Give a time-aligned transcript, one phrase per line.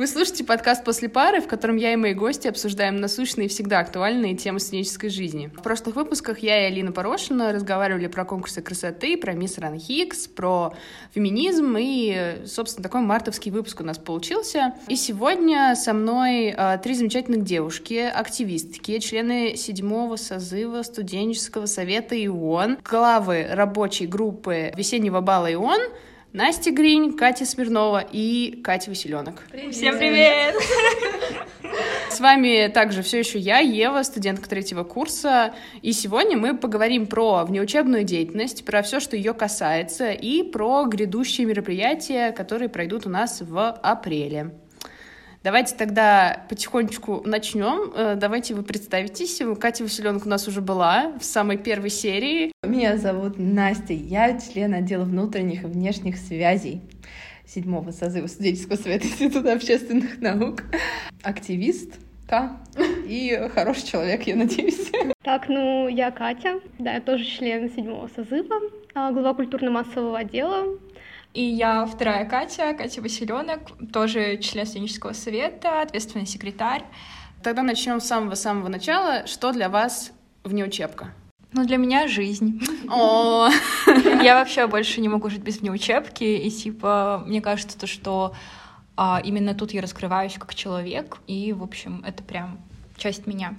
[0.00, 3.80] Вы слушаете подкаст «После пары», в котором я и мои гости обсуждаем насущные и всегда
[3.80, 5.48] актуальные темы студенческой жизни.
[5.54, 10.26] В прошлых выпусках я и Алина Порошина разговаривали про конкурсы красоты, про мисс Ран Хикс,
[10.26, 10.72] про
[11.14, 14.72] феминизм, и, собственно, такой мартовский выпуск у нас получился.
[14.88, 22.78] И сегодня со мной э, три замечательных девушки, активистки, члены седьмого созыва студенческого совета ИОН,
[22.90, 25.80] главы рабочей группы весеннего бала ИОН—
[26.32, 29.42] Настя Гринь, Катя Смирнова и Катя Василенок.
[29.50, 29.74] Привет.
[29.74, 30.54] Всем привет!
[32.08, 35.54] С вами также все еще я, Ева, студентка третьего курса.
[35.82, 41.48] И сегодня мы поговорим про внеучебную деятельность, про все, что ее касается, и про грядущие
[41.48, 44.52] мероприятия, которые пройдут у нас в апреле.
[45.42, 47.92] Давайте тогда потихонечку начнем.
[47.94, 49.40] Э, давайте вы представитесь.
[49.58, 52.52] Катя Василенок у нас уже была в самой первой серии.
[52.62, 53.94] Меня зовут Настя.
[53.94, 56.82] Я член отдела внутренних и внешних связей
[57.46, 60.62] седьмого созыва студенческого совета Института общественных наук.
[61.22, 61.94] Активист,
[63.06, 64.90] и хороший человек, я надеюсь.
[65.22, 68.56] Так, ну, я Катя, да, я тоже член седьмого созыва,
[68.94, 70.78] а, глава культурно-массового отдела
[71.32, 73.60] и я вторая Катя, Катя Василенок,
[73.92, 76.84] тоже член студенческого совета, ответственный секретарь.
[77.42, 79.26] Тогда начнем с самого-самого начала.
[79.26, 80.12] Что для вас
[80.44, 81.14] внеучебка?
[81.52, 82.60] Ну, для меня жизнь.
[82.88, 83.48] О,
[84.22, 88.34] Я вообще больше не могу жить без внеучебки, и типа, мне кажется, то, что
[88.96, 92.60] а, именно тут я раскрываюсь как человек, и, в общем, это прям
[93.00, 93.54] часть меня.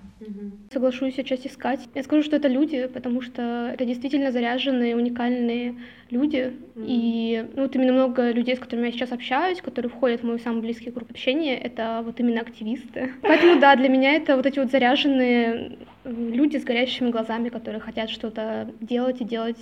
[0.72, 1.81] Соглашусь отчасти искать.
[1.95, 5.75] Я скажу, что это люди, потому что это действительно заряженные, уникальные
[6.09, 6.53] люди.
[6.75, 6.86] Mm-hmm.
[6.88, 10.39] И ну, вот именно много людей, с которыми я сейчас общаюсь, которые входят в мой
[10.39, 13.12] самый близкий круг общения, это вот именно активисты.
[13.22, 18.09] Поэтому да, для меня это вот эти вот заряженные люди с горящими глазами, которые хотят
[18.09, 19.58] что-то делать и делать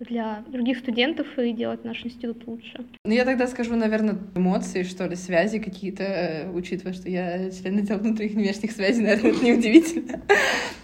[0.00, 2.84] для других студентов и делать наш институт лучше.
[3.04, 7.78] Ну, я тогда скажу, наверное, эмоции, что ли, связи какие-то, э, учитывая, что я член
[7.78, 10.22] отдела внутренних внешних связей, наверное, это неудивительно.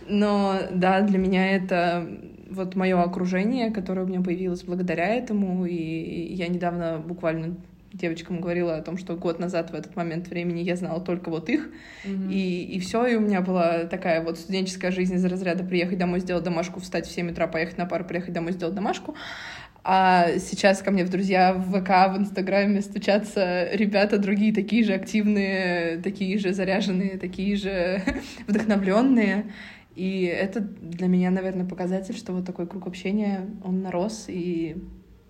[0.08, 2.06] Но да, для меня это
[2.50, 7.56] вот мое окружение, которое у меня появилось благодаря этому, и я недавно буквально
[7.96, 11.48] девочкам говорила о том, что год назад в этот момент времени я знала только вот
[11.48, 11.68] их,
[12.04, 12.32] mm-hmm.
[12.32, 16.20] и, и все, и у меня была такая вот студенческая жизнь из разряда приехать домой,
[16.20, 19.14] сделать домашку, встать в 7 утра, поехать на пару, приехать домой, сделать домашку.
[19.88, 24.92] А сейчас ко мне в друзья в ВК, в Инстаграме стучатся ребята другие, такие же
[24.92, 28.02] активные, такие же заряженные, такие же
[28.48, 29.52] вдохновленные.
[29.94, 34.76] И это для меня, наверное, показатель, что вот такой круг общения, он нарос и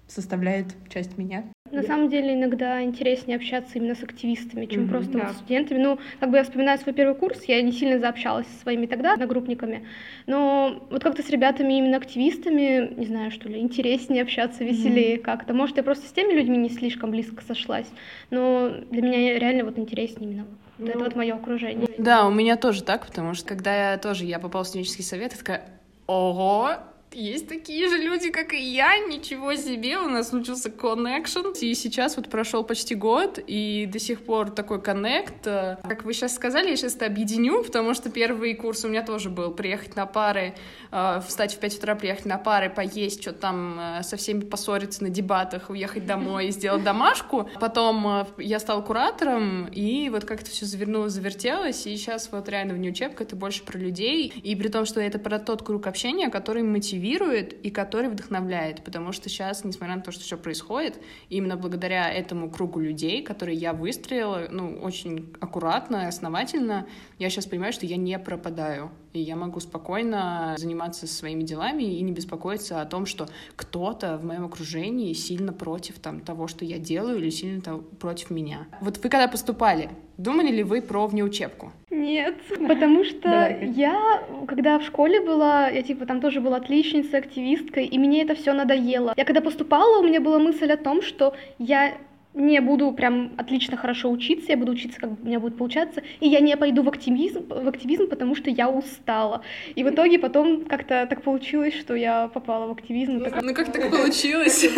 [0.08, 1.44] составляет часть меня.
[1.76, 5.26] На самом деле иногда интереснее общаться именно с активистами, чем mm-hmm, просто да.
[5.26, 5.78] вот студентами.
[5.78, 9.12] Ну, как бы я вспоминаю свой первый курс, я не сильно заобщалась со своими тогда
[9.14, 9.86] одногруппниками,
[10.26, 15.22] но вот как-то с ребятами именно активистами, не знаю, что ли, интереснее общаться, веселее mm-hmm.
[15.22, 15.54] как-то.
[15.54, 17.88] Может, я просто с теми людьми не слишком близко сошлась,
[18.30, 21.88] но для меня реально вот интереснее именно вот ну, это вот мое окружение.
[21.98, 25.32] Да, у меня тоже так, потому что когда я тоже я попала в студенческий совет,
[25.32, 25.68] я такая,
[26.06, 26.70] ого,
[27.16, 31.48] есть такие же люди, как и я, ничего себе, у нас случился коннекшн.
[31.60, 35.44] И сейчас вот прошел почти год, и до сих пор такой коннект.
[35.44, 39.30] Как вы сейчас сказали, я сейчас это объединю, потому что первый курс у меня тоже
[39.30, 40.54] был приехать на пары,
[40.92, 45.02] э, встать в 5 утра, приехать на пары, поесть, что там э, со всеми поссориться
[45.02, 47.48] на дебатах, уехать домой и сделать домашку.
[47.60, 52.74] Потом э, я стала куратором, и вот как-то все завернулось, завертелось, и сейчас вот реально
[52.74, 56.28] в неучебка это больше про людей, и при том, что это про тот круг общения,
[56.28, 61.00] который мотивирует мотивирует и который вдохновляет, потому что сейчас, несмотря на то, что все происходит,
[61.28, 66.86] именно благодаря этому кругу людей, которые я выстроила, ну, очень аккуратно, основательно,
[67.18, 72.02] я сейчас понимаю, что я не пропадаю, и я могу спокойно заниматься своими делами и
[72.02, 76.78] не беспокоиться о том, что кто-то в моем окружении сильно против там, того, что я
[76.78, 78.66] делаю, или сильно против меня.
[78.80, 81.72] Вот вы когда поступали, думали ли вы про внеучебку?
[81.96, 82.34] Нет,
[82.68, 87.98] потому что я, когда в школе была, я типа там тоже была отличницей, активисткой, и
[87.98, 89.14] мне это все надоело.
[89.16, 91.94] Я когда поступала, у меня была мысль о том, что я
[92.34, 96.28] не буду прям отлично хорошо учиться, я буду учиться, как у меня будет получаться, и
[96.28, 99.42] я не пойду в активизм, в активизм, потому что я устала.
[99.74, 103.14] И в итоге потом как-то так получилось, что я попала в активизм.
[103.14, 104.68] Ну, ну как так получилось?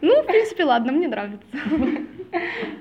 [0.00, 1.44] Ну, в принципе, ладно, мне нравится.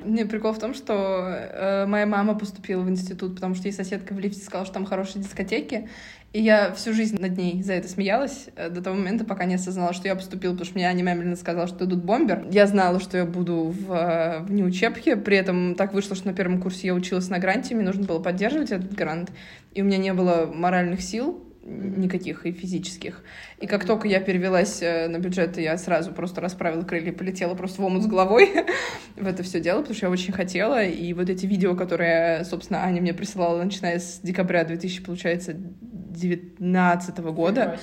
[0.05, 4.13] Не, прикол в том, что э, моя мама поступила в институт, потому что ей соседка
[4.13, 5.89] в лифте сказала, что там хорошие дискотеки,
[6.33, 9.55] и я всю жизнь над ней за это смеялась, э, до того момента, пока не
[9.55, 12.45] осознала, что я поступила, потому что мне Аня Мемлина сказала, что идут бомбер.
[12.51, 16.33] Я знала, что я буду в, э, в неучебке, при этом так вышло, что на
[16.33, 19.31] первом курсе я училась на гранте, мне нужно было поддерживать этот грант,
[19.73, 23.23] и у меня не было моральных сил никаких и физических.
[23.59, 27.55] И как только я перевелась э, на бюджет, я сразу просто расправила крылья и полетела
[27.55, 28.51] просто в омут с головой
[29.15, 30.83] в это все дело, потому что я очень хотела.
[30.83, 37.17] И вот эти видео, которые, собственно, Аня мне присылала, начиная с декабря 2000, получается, 2019
[37.19, 37.79] года.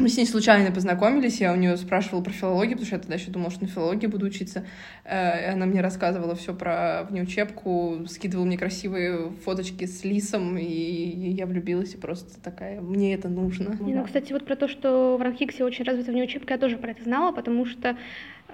[0.00, 3.14] Мы с ней случайно познакомились, я у нее спрашивала про филологию, потому что я тогда
[3.14, 4.66] еще думала, что на филологии буду учиться.
[5.04, 11.46] Э, она мне рассказывала все про внеучебку, скидывала мне красивые фоточки с лисом, и я
[11.46, 13.76] влюбилась, и просто такая, мне это нужно.
[13.80, 17.04] Ну, кстати, вот про то, что в Ранхиксе очень развита внеучебка, я тоже про это
[17.04, 17.96] знала, потому что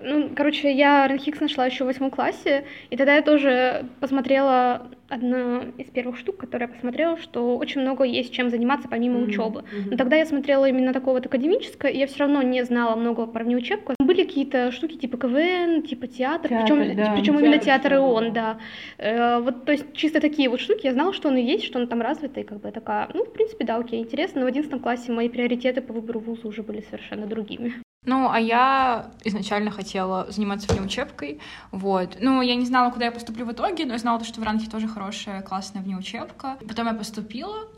[0.02, 5.64] ну, короче, я Ранхикс нашла еще в восьмом классе, и тогда я тоже посмотрела одна
[5.76, 9.28] из первых штук, которые я посмотрела, что очень много есть чем заниматься помимо mm-hmm.
[9.28, 9.64] учебы.
[9.90, 13.26] Но тогда я смотрела именно такого вот академическое, и я все равно не знала много
[13.26, 13.94] про внеучебку.
[13.98, 17.96] Были какие-то штуки типа КВН, типа театр, театр причем, да, причем театр, именно театр и
[17.98, 18.58] он, да.
[18.98, 20.86] Э, вот, то есть чисто такие вот штуки.
[20.86, 23.32] Я знала, что он и есть, что он там развитый, как бы такая, ну, в
[23.32, 24.40] принципе, да, окей, интересно.
[24.40, 27.74] Но в одиннадцатом классе мои приоритеты по выбору вуза уже были совершенно другими.
[28.04, 31.38] Ну, а я изначально хотела заниматься внеучебкой,
[31.70, 32.16] вот.
[32.20, 34.70] Ну, я не знала, куда я поступлю в итоге, но я знала, что в Ранхе
[34.70, 36.56] тоже хорошая, классная внеучебка.
[36.66, 37.68] Потом я поступила,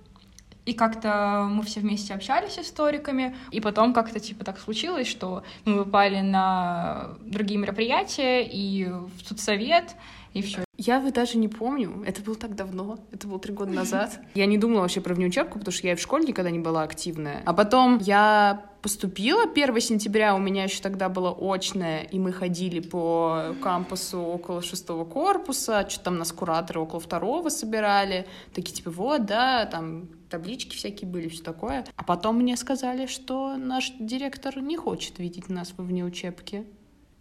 [0.65, 5.43] и как-то мы все вместе общались с историками, и потом как-то типа так случилось, что
[5.65, 9.97] мы попали на другие мероприятия и в судсовет,
[10.35, 10.65] и все.
[10.79, 12.05] Я вы даже не помню.
[12.07, 12.99] Это было так давно.
[13.11, 14.21] Это было три года назад.
[14.35, 16.83] Я не думала вообще про внеучебку, потому что я и в школе никогда не была
[16.83, 17.43] активная.
[17.45, 22.81] А потом я поступила 1 сентября, у меня еще тогда было очное, и мы ходили
[22.81, 29.25] по кампусу около шестого корпуса, что там нас кураторы около второго собирали, такие типа, вот,
[29.25, 31.85] да, там таблички всякие были, все такое.
[31.95, 36.67] А потом мне сказали, что наш директор не хочет видеть нас во внеучебке.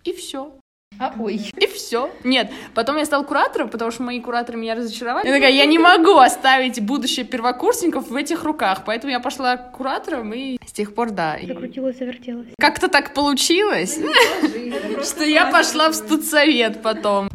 [0.03, 0.60] И все.
[0.99, 1.41] А, ой.
[1.57, 2.11] И все.
[2.23, 5.25] Нет, потом я стала куратором, потому что мои кураторы меня разочаровали.
[5.25, 10.31] Я такая, я не могу оставить будущее первокурсников в этих руках, поэтому я пошла куратором,
[10.33, 11.37] и с тех пор, да.
[11.41, 12.47] Закрутилась, завертелась.
[12.59, 13.97] Как-то так получилось,
[15.03, 17.29] что я пошла в студсовет потом.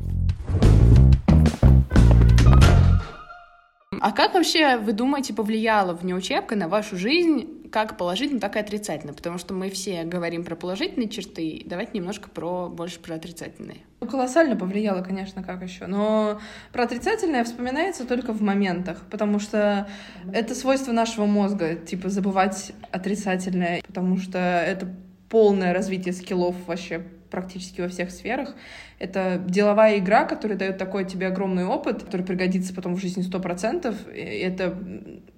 [4.00, 9.12] А как вообще, вы думаете, повлияла внеучебка на вашу жизнь как положительно, так и отрицательно?
[9.12, 13.81] Потому что мы все говорим про положительные черты, давайте немножко про больше про отрицательные.
[14.00, 15.87] Ну, колоссально повлияло, конечно, как еще.
[15.87, 16.40] Но
[16.73, 19.90] про отрицательное вспоминается только в моментах, потому что
[20.32, 24.88] это свойство нашего мозга, типа забывать отрицательное, потому что это
[25.28, 28.55] полное развитие скиллов вообще практически во всех сферах.
[28.99, 33.41] Это деловая игра, которая дает такой тебе огромный опыт, который пригодится потом в жизни сто
[33.41, 33.95] процентов.
[34.15, 34.79] Это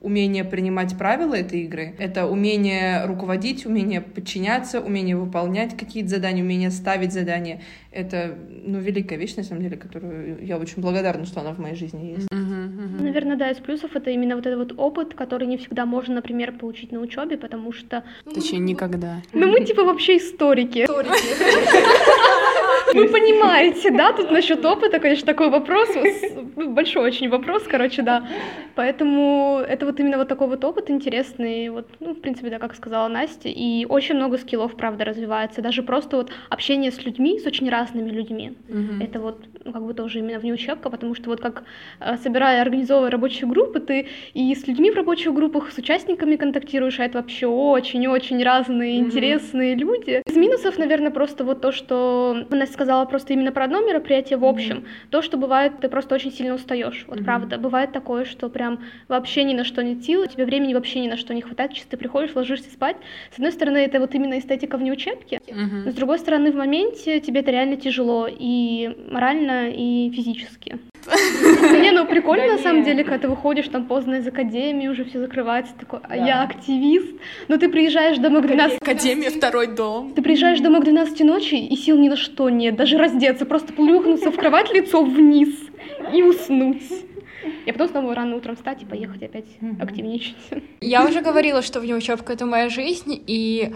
[0.01, 6.71] умение принимать правила этой игры, это умение руководить, умение подчиняться, умение выполнять какие-то задания, умение
[6.71, 7.63] ставить задания.
[7.91, 11.75] Это, ну, великая вещь, на самом деле, которую я очень благодарна, что она в моей
[11.75, 12.29] жизни есть.
[12.31, 16.53] Наверное, да, из плюсов это именно вот этот вот опыт, который не всегда можно, например,
[16.53, 18.05] получить на учебе, потому что...
[18.33, 19.23] Точнее, никогда.
[19.33, 20.85] Ну, мы типа вообще историки.
[20.85, 21.13] Историки.
[22.95, 23.09] Вы
[23.49, 25.89] понимаете, да, тут насчет опыта, конечно, такой вопрос,
[26.56, 28.27] ну, большой очень вопрос, короче, да.
[28.75, 32.75] Поэтому это вот именно вот такой вот опыт интересный, вот, ну, в принципе, да, как
[32.75, 37.47] сказала Настя, и очень много скиллов, правда, развивается, даже просто вот общение с людьми, с
[37.47, 38.53] очень разными людьми.
[38.69, 39.05] Угу.
[39.05, 41.65] Это вот, ну, как бы тоже именно внеучебка, потому что вот как
[42.00, 46.99] э, собирая, организовывая рабочие группы, ты и с людьми в рабочих группах, с участниками контактируешь,
[47.00, 49.06] а это вообще очень-очень разные, угу.
[49.06, 50.23] интересные люди.
[50.26, 54.45] Из минусов, наверное, просто вот то, что Настя сказала просто именно про одно мероприятие в
[54.45, 54.78] общем.
[54.78, 55.11] Mm-hmm.
[55.11, 57.04] То, что бывает, ты просто очень сильно устаешь.
[57.09, 57.25] Вот mm-hmm.
[57.25, 57.59] правда.
[57.59, 61.16] Бывает такое, что прям вообще ни на что нет сил, тебе времени вообще ни на
[61.16, 62.97] что не хватает, чисто ты приходишь, ложишься спать.
[63.33, 65.83] С одной стороны, это вот именно эстетика вне учебки, mm-hmm.
[65.85, 70.79] но с другой стороны, в моменте тебе это реально тяжело и морально, и физически.
[71.81, 75.21] Не, ну прикольно на самом деле, когда ты выходишь там поздно из академии, уже все
[75.21, 77.15] закрывается, такой, а я активист.
[77.49, 78.83] Но ты приезжаешь домой к 12...
[78.83, 80.12] Академия, второй дом.
[80.12, 83.73] Ты приезжаешь домой к 12 ночи, и сил ни на что нет, даже раздеться, просто
[83.73, 85.49] плюхнуться в кровать лицом вниз
[86.12, 86.83] и уснуть.
[87.67, 89.47] И потом снова рано утром встать и поехать опять
[89.81, 90.37] активничать.
[90.81, 93.75] Я уже говорила, что внеучебка— это моя жизнь, и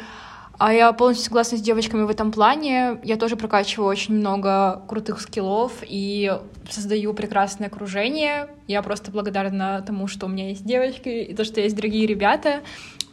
[0.59, 3.01] а я полностью согласна с девочками в этом плане.
[3.03, 6.39] Я тоже прокачиваю очень много крутых скиллов и
[6.71, 8.49] создаю прекрасное окружение.
[8.69, 12.61] Я просто благодарна тому, что у меня есть девочки и то, что есть другие ребята.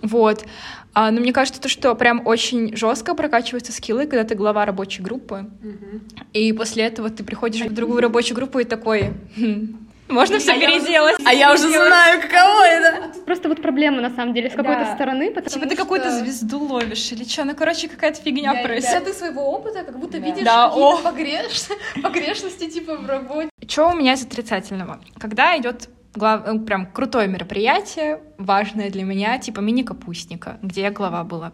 [0.02, 0.46] Вот.
[0.94, 5.02] А, но мне кажется, то, что прям очень жестко прокачиваются скиллы, когда ты глава рабочей
[5.02, 5.46] группы.
[5.62, 6.02] Mm-hmm.
[6.34, 9.14] И после этого ты приходишь в другую рабочую группу и такой...
[9.38, 11.16] «Хм, можно все а переделать.
[11.26, 13.20] А я уже знаю, каково это.
[13.26, 14.96] Просто вот проблема, на самом деле, с какой-то да.
[14.96, 17.46] стороны, потому Типа ты какую-то звезду ловишь или что?
[17.46, 19.04] Ну, короче, какая-то фигня да, происходит.
[19.04, 20.26] Да, ты своего опыта как будто да.
[20.26, 21.68] видишь да, какие-то погреш...
[22.04, 23.50] погрешности, типа, в работе.
[23.68, 25.00] Что у меня из отрицательного?
[25.20, 26.48] Когда идет глав...
[26.48, 31.52] Э, прям крутое мероприятие, важное для меня, типа мини-капустника, где я глава была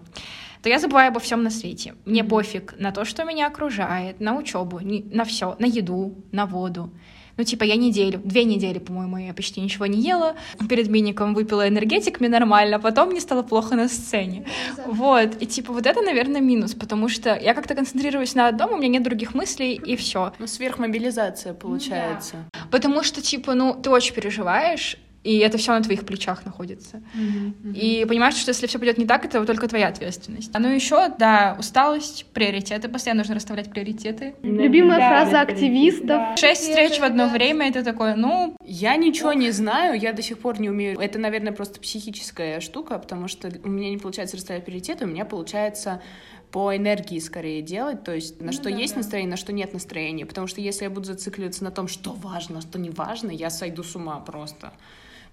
[0.61, 1.93] то я забываю обо всем на свете.
[2.05, 6.89] Мне пофиг на то, что меня окружает, на учебу, на все, на еду, на воду.
[7.37, 10.35] Ну, типа, я неделю, две недели, по-моему, я почти ничего не ела.
[10.69, 14.45] Перед миником выпила энергетик, мне нормально, потом мне стало плохо на сцене.
[14.85, 18.77] Вот, и типа вот это, наверное, минус, потому что я как-то концентрируюсь на одном, у
[18.77, 20.33] меня нет других мыслей, и все.
[20.39, 22.45] Ну, сверхмобилизация получается.
[22.53, 22.59] Да.
[22.71, 26.97] Потому что, типа, ну, ты очень переживаешь, и это все на твоих плечах находится.
[26.97, 27.73] Mm-hmm, mm-hmm.
[27.73, 30.51] И понимаешь, что если все пойдет не так, это только твоя ответственность.
[30.53, 34.35] А ну еще, да, усталость, приоритеты, постоянно нужно расставлять приоритеты.
[34.43, 36.07] Любимая да, фраза активистов.
[36.07, 36.37] Да.
[36.37, 38.55] Шесть встреч в одно время, это такое, ну...
[38.63, 40.99] Я ничего не знаю, я до сих пор не умею.
[40.99, 45.25] Это, наверное, просто психическая штука, потому что у меня не получается расставлять приоритеты, у меня
[45.25, 46.03] получается
[46.51, 48.99] по энергии скорее делать, то есть на ну, что да, есть да.
[48.99, 52.61] настроение, на что нет настроения, потому что если я буду зацикливаться на том, что важно,
[52.61, 54.71] что не важно, я сойду с ума просто.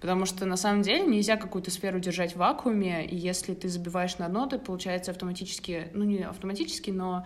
[0.03, 4.19] Потому что на самом деле нельзя какую-то сферу держать в вакууме, и если ты забиваешь
[4.19, 7.25] на одно, то получается автоматически, ну не автоматически, но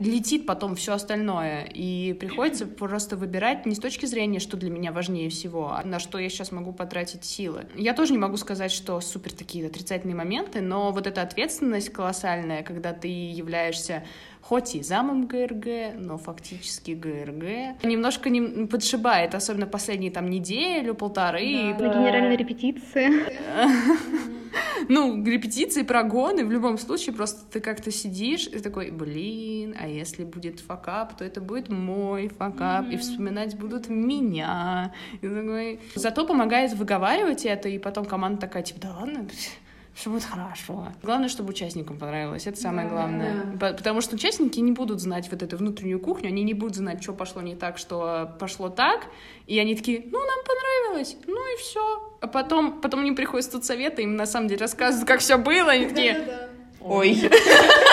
[0.00, 4.90] летит потом все остальное, и приходится просто выбирать не с точки зрения, что для меня
[4.90, 7.66] важнее всего, а на что я сейчас могу потратить силы.
[7.76, 12.64] Я тоже не могу сказать, что супер такие отрицательные моменты, но вот эта ответственность колоссальная,
[12.64, 14.02] когда ты являешься
[14.40, 17.84] хоть и замом ГРГ, но фактически ГРГ.
[17.84, 21.74] Немножко не подшибает, особенно последние там неделю, полторы.
[21.78, 21.86] Да.
[21.86, 23.10] На генеральной репетиции.
[24.88, 30.24] Ну, репетиции, прогоны, в любом случае, просто ты как-то сидишь и такой, блин, а если
[30.24, 34.92] будет факап, то это будет мой факап, и вспоминать будут меня.
[35.20, 35.80] И такой...
[35.94, 39.28] Зато помогает выговаривать это, и потом команда такая, типа, да ладно,
[39.94, 40.88] все будет хорошо.
[41.02, 42.46] Главное, чтобы участникам понравилось.
[42.46, 43.44] Это самое да, главное.
[43.54, 43.72] Да.
[43.72, 47.12] Потому что участники не будут знать вот эту внутреннюю кухню, они не будут знать, что
[47.12, 49.06] пошло не так, что пошло так.
[49.46, 52.16] И они такие, ну, нам понравилось, ну и все.
[52.20, 55.36] А потом, потом они приходят с тут совета, им на самом деле рассказывают, как все
[55.36, 56.48] было, и такие,
[56.80, 57.30] ой.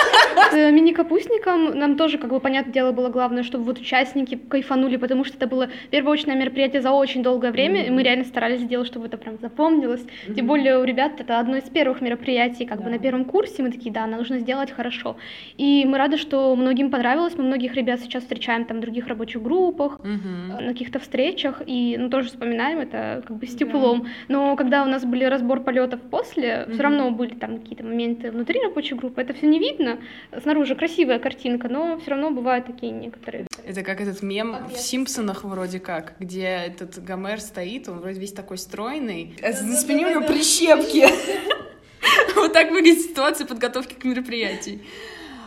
[0.50, 5.24] С мини-капустником нам тоже, как бы, понятное дело, было главное, чтобы вот участники кайфанули, потому
[5.24, 9.06] что это было первоочное мероприятие за очень долгое время, и мы реально старались сделать, чтобы
[9.06, 10.04] это прям запомнилось.
[10.34, 13.70] Тем более у ребят это одно из первых мероприятий, как бы на первом курсе, мы
[13.70, 15.16] такие, да, нужно сделать хорошо.
[15.56, 19.42] И мы рады, что многим понравилось, мы многих ребят сейчас встречаем там в других рабочих
[19.42, 20.60] группах, mm-hmm.
[20.62, 24.06] на каких-то встречах, и ну, тоже вспоминаем это как бы с теплом.
[24.28, 28.60] Но когда у нас были разбор полетов после, все равно были там какие-то моменты внутри
[28.62, 29.98] рабочей группы, это все не видно,
[30.42, 33.46] снаружи красивая картинка, но все равно бывают такие некоторые.
[33.64, 38.32] Это как этот мем в «Симпсонах» вроде как, где этот Гомер стоит, он вроде весь
[38.32, 41.06] такой стройный, а за спине у него прищепки.
[42.36, 44.80] Вот так выглядит ситуация подготовки к мероприятию.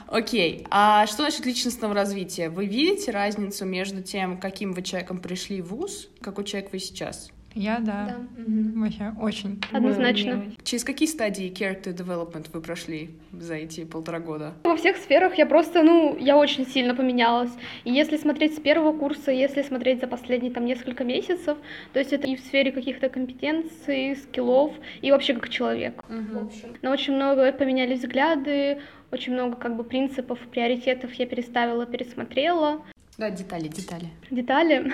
[0.07, 2.49] Окей, а что насчет личностного развития?
[2.49, 7.31] Вы видите разницу между тем, каким вы человеком пришли в ВУЗ, какой человек вы сейчас?
[7.53, 8.17] Я, да.
[8.37, 8.41] да.
[8.43, 8.79] Угу.
[8.79, 9.61] Вообще, очень.
[9.71, 10.43] Однозначно.
[10.63, 14.53] Через какие стадии character development вы прошли за эти полтора года?
[14.63, 17.51] Во всех сферах я просто, ну, я очень сильно поменялась.
[17.83, 21.57] И если смотреть с первого курса, если смотреть за последние там несколько месяцев,
[21.93, 26.03] то есть это и в сфере каких-то компетенций, скиллов, и вообще как человек.
[26.09, 26.51] Угу.
[26.81, 28.79] Но очень много поменялись взгляды,
[29.11, 32.81] очень много как бы принципов, приоритетов я переставила, пересмотрела.
[33.17, 34.07] Да, детали, детали.
[34.29, 34.91] Детали.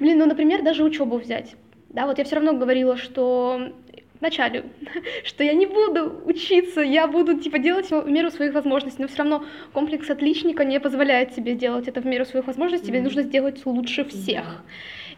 [0.00, 1.54] Блин, ну, например, даже учебу взять.
[1.90, 3.72] Да, вот я все равно говорила, что
[4.20, 4.64] вначале,
[5.24, 9.18] что я не буду учиться, я буду типа делать в меру своих возможностей, но все
[9.18, 13.64] равно комплекс отличника не позволяет тебе делать это в меру своих возможностей, тебе нужно сделать
[13.66, 14.62] лучше всех.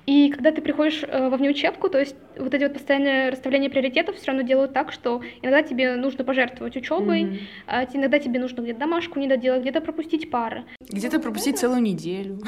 [0.06, 4.16] И когда ты приходишь э, во внеучебку, то есть вот эти вот постоянное расставление приоритетов
[4.16, 7.40] все равно делают так, что иногда тебе нужно пожертвовать учебой, mm-hmm.
[7.66, 10.64] а иногда тебе нужно где-то домашку не доделать, где-то пропустить пары.
[10.88, 12.38] Где-то пропустить целую неделю.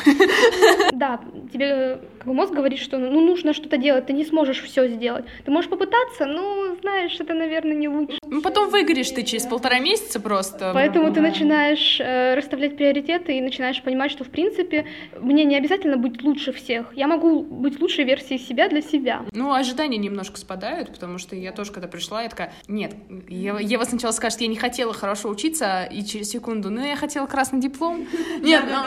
[0.92, 1.20] Да,
[1.52, 5.24] тебе как бы мозг говорит, что ну нужно что-то делать, ты не сможешь все сделать.
[5.44, 8.18] Ты можешь попытаться, но знаешь, это, наверное, не лучше.
[8.26, 10.72] Ну потом выгоришь ты через полтора месяца просто.
[10.74, 14.86] Поэтому ты начинаешь э, расставлять приоритеты и начинаешь понимать, что в принципе
[15.20, 16.92] мне не обязательно быть лучше всех.
[16.94, 19.22] Я могу быть лучшей версией себя для себя.
[19.32, 22.94] Ну, ожидания немножко спадают, потому что я тоже, когда пришла, я такая, нет,
[23.28, 27.26] Ева, Ева сначала скажет, я не хотела хорошо учиться, и через секунду, ну, я хотела
[27.26, 28.06] красный диплом.
[28.40, 28.78] Нет, ну...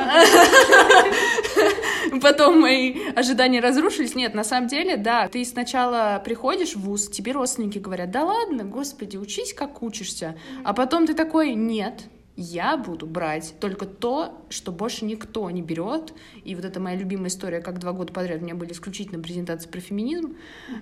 [2.21, 4.15] Потом мои ожидания разрушились.
[4.15, 8.63] Нет, на самом деле, да, ты сначала приходишь в ВУЗ, тебе родственники говорят, да ладно,
[8.63, 10.37] господи, учись, как учишься.
[10.63, 12.05] А потом ты такой, нет,
[12.35, 16.13] я буду брать только то, что больше никто не берет.
[16.43, 19.69] И вот это моя любимая история, как два года подряд у меня были исключительно презентации
[19.69, 20.37] про феминизм.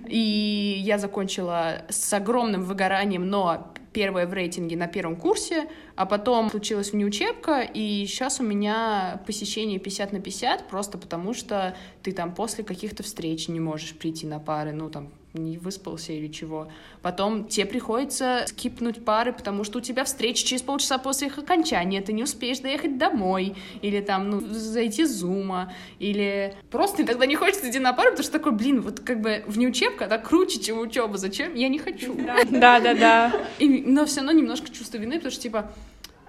[0.06, 6.50] И я закончила с огромным выгоранием, но первая в рейтинге на первом курсе, а потом
[6.50, 12.34] случилась внеучебка, и сейчас у меня посещение 50 на 50, просто потому что ты там
[12.34, 16.68] после каких-то встреч не можешь прийти на пары, ну, там, не выспался или чего.
[17.02, 22.00] Потом тебе приходится скипнуть пары, потому что у тебя встреча через полчаса после их окончания,
[22.00, 27.36] ты не успеешь доехать домой, или там, ну, зайти с зума, или просто иногда не
[27.36, 30.80] хочется идти на пару, потому что такой, блин, вот как бы внеучебка, так круче, чем
[30.80, 31.54] учеба, зачем?
[31.54, 32.16] Я не хочу.
[32.50, 33.32] Да, да, да.
[33.60, 35.72] Но все равно немножко чувство вины, потому что, типа,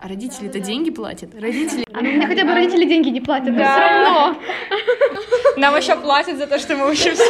[0.01, 1.29] а родители-то деньги платят.
[1.39, 1.85] Родители...
[1.93, 4.37] А ну, мне хотя бы родители деньги не платят, но все равно.
[5.57, 7.23] Нам еще платят за то, что мы учимся.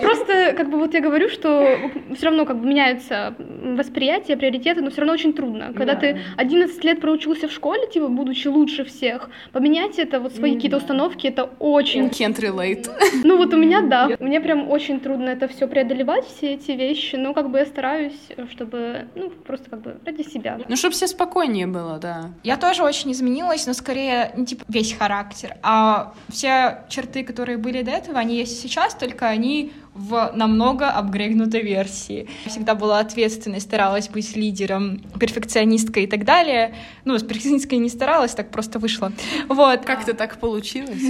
[0.00, 1.76] Просто, как бы, вот я говорю, что
[2.14, 5.72] все равно как бы меняются восприятия, приоритеты, но все равно очень трудно.
[5.74, 10.54] Когда ты 11 лет проучился в школе, типа, будучи лучше всех, поменять это, вот свои
[10.54, 12.06] какие-то установки, это очень...
[12.06, 12.88] Can't relate.
[13.24, 14.10] Ну вот у меня, да.
[14.20, 18.28] Мне прям очень трудно это все преодолевать, все эти вещи, но как бы я стараюсь,
[18.52, 20.60] чтобы, ну, просто как бы ради себя.
[20.68, 21.08] Ну, чтобы все
[21.48, 22.30] спокойнее было, да.
[22.42, 27.82] Я тоже очень изменилась, но скорее не типа весь характер, а все черты, которые были
[27.82, 32.28] до этого, они есть и сейчас, только они в намного апгрейднутой версии.
[32.44, 36.74] Я всегда была ответственной, старалась быть лидером, перфекционисткой и так далее.
[37.04, 39.12] Ну, с перфекционисткой не старалась, так просто вышло.
[39.48, 39.84] Вот.
[39.84, 41.02] Как-то так получилось.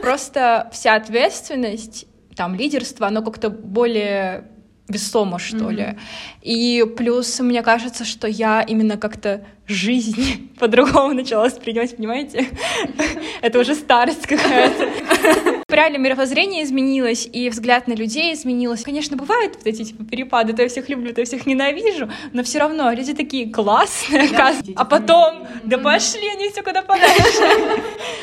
[0.00, 4.44] Просто вся ответственность, там, лидерство, оно как-то более
[4.88, 5.74] весомо, что mm-hmm.
[5.74, 5.98] ли.
[6.42, 12.46] И плюс мне кажется, что я именно как-то жизнь по-другому начала воспринимать, понимаете?
[13.42, 15.57] Это уже старость какая-то.
[15.70, 18.82] Реально мировоззрение изменилось, и взгляд на людей изменилось.
[18.82, 22.42] Конечно, бывают вот эти типа, перепады, то я всех люблю, то я всех ненавижу, но
[22.42, 24.72] все равно люди такие классные, оказывается.
[24.74, 27.82] А потом, да пошли они все куда подальше.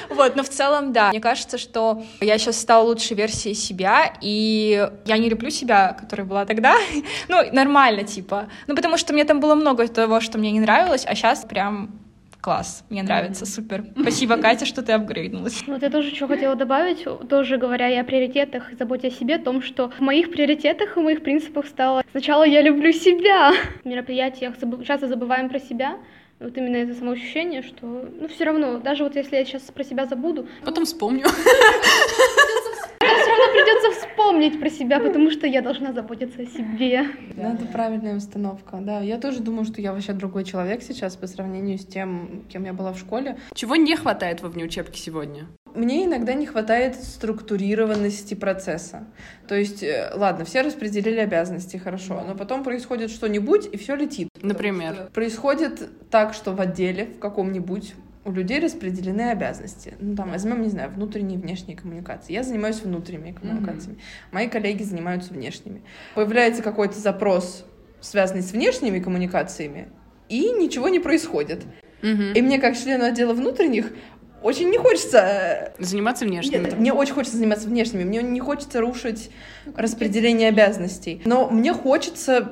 [0.10, 1.10] Вот, но в целом, да.
[1.10, 6.26] Мне кажется, что я сейчас стала лучшей версией себя, и я не люблю себя, которая
[6.26, 6.76] была тогда.
[7.28, 8.50] Ну, нормально, типа.
[8.66, 12.05] Ну, потому что мне там было много того, что мне не нравилось, а сейчас прям
[12.46, 13.86] класс, мне нравится, супер.
[14.00, 15.64] Спасибо, Катя, что ты апгрейднулась.
[15.66, 19.38] Вот я тоже что хотела добавить, тоже говоря и о приоритетах, и заботе о себе,
[19.38, 23.52] о том, что в моих приоритетах и моих принципах стало сначала я люблю себя.
[23.84, 24.54] В мероприятиях
[24.86, 25.98] часто забываем про себя,
[26.40, 30.06] вот именно это самоощущение, что, ну, все равно, даже вот если я сейчас про себя
[30.06, 30.48] забуду...
[30.64, 31.26] Потом вспомню.
[33.06, 37.08] Все равно придется вспомнить про себя, потому что я должна заботиться о себе.
[37.36, 39.02] Да, это правильная установка, да.
[39.02, 42.74] Я тоже думаю, что я вообще другой человек сейчас по сравнению с тем, кем я
[42.74, 43.38] была в школе.
[43.54, 45.48] Чего не хватает во внеучебке сегодня?
[45.76, 49.06] Мне иногда не хватает структурированности процесса.
[49.48, 54.30] То есть, э, ладно, все распределили обязанности, хорошо, но потом происходит что-нибудь, и все летит.
[54.42, 55.10] Например?
[55.14, 57.94] Происходит так, что в отделе, в каком-нибудь,
[58.26, 59.94] у людей распределены обязанности.
[60.00, 62.34] Ну, там, возьмем, не знаю, внутренние и внешние коммуникации.
[62.34, 63.98] Я занимаюсь внутренними коммуникациями.
[63.98, 64.32] Mm-hmm.
[64.34, 65.84] Мои коллеги занимаются внешними.
[66.16, 67.66] Появляется какой-то запрос,
[68.02, 69.90] связанный с внешними коммуникациями,
[70.28, 71.66] и ничего не происходит.
[72.02, 72.34] Mm-hmm.
[72.34, 73.92] И мне, как члену отдела внутренних,
[74.46, 75.18] очень не хочется...
[75.18, 76.66] Э, заниматься внешними.
[76.66, 78.04] Нет, мне очень хочется заниматься внешними.
[78.04, 79.32] Мне не хочется рушить
[79.76, 81.24] распределение обязанностей.
[81.26, 82.52] Но мне хочется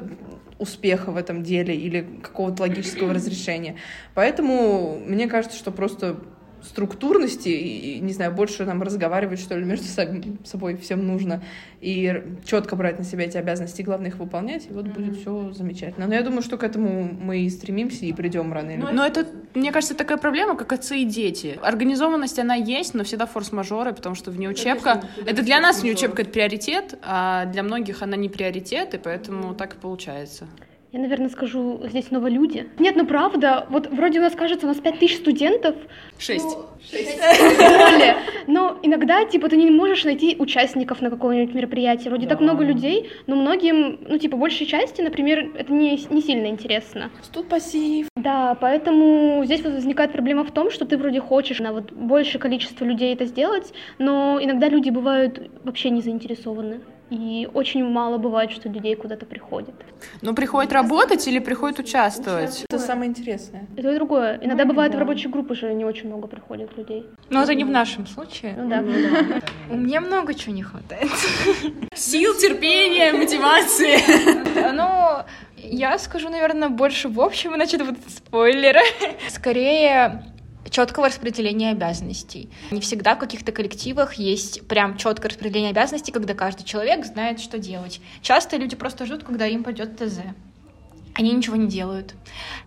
[0.58, 3.76] успеха в этом деле или какого-то логического разрешения.
[4.16, 6.18] Поэтому мне кажется, что просто
[6.66, 9.86] структурности и, не знаю, больше нам разговаривать, что ли, между
[10.44, 11.42] собой всем нужно
[11.82, 14.94] и четко брать на себя эти обязанности главное их выполнять, и вот mm-hmm.
[14.94, 16.08] будет все замечательно.
[16.08, 18.96] Но я думаю, что к этому мы и стремимся и придем рано или поздно.
[18.96, 21.60] Но это, мне кажется, такая проблема, как отцы и дети.
[21.62, 25.04] Организованность, она есть, но всегда форс-мажоры, потому что внеучебка...
[25.18, 29.54] Это, это для нас внеучебка— это приоритет, а для многих она не приоритет, и поэтому
[29.54, 30.48] так и получается.
[30.94, 32.70] Я, наверное, скажу здесь снова люди.
[32.78, 35.76] Нет, ну правда, вот вроде у нас кажется, у нас пять тысяч студентов.
[36.20, 36.46] Шесть.
[36.46, 37.18] Ну, шесть.
[37.18, 38.18] Более.
[38.46, 42.12] Но иногда, типа, ты не можешь найти участников на какое-нибудь мероприятие.
[42.12, 42.36] Вроде да.
[42.36, 47.10] так много людей, но многим, ну, типа, большей части, например, это не, не сильно интересно.
[47.32, 48.06] Тут пассив.
[48.16, 52.40] Да, поэтому здесь вот возникает проблема в том, что ты вроде хочешь на вот большее
[52.40, 56.82] количество людей это сделать, но иногда люди бывают вообще не заинтересованы.
[57.14, 59.76] И очень мало бывает, что людей куда-то приходит.
[60.24, 62.66] Ну, приходит работать или приходит участвовать?
[62.68, 63.68] Это самое интересное.
[63.78, 64.40] Это и другое.
[64.42, 64.98] Иногда ну, бывает да.
[64.98, 67.06] в рабочие группы же не очень много приходит людей.
[67.30, 68.56] Но это не в нашем случае.
[68.58, 68.82] Ну да.
[68.82, 68.96] Ну
[69.70, 71.12] У меня много чего не хватает.
[71.94, 74.74] Сил, терпения, мотивации.
[74.74, 75.24] Ну,
[75.58, 78.82] я скажу, наверное, больше в общем, иначе это будут спойлеры.
[79.30, 80.24] Скорее,
[80.74, 82.50] четкого распределения обязанностей.
[82.72, 87.60] Не всегда в каких-то коллективах есть прям четкое распределение обязанностей, когда каждый человек знает, что
[87.60, 88.02] делать.
[88.22, 90.20] Часто люди просто ждут, когда им пойдет ТЗ.
[91.14, 92.16] Они ничего не делают.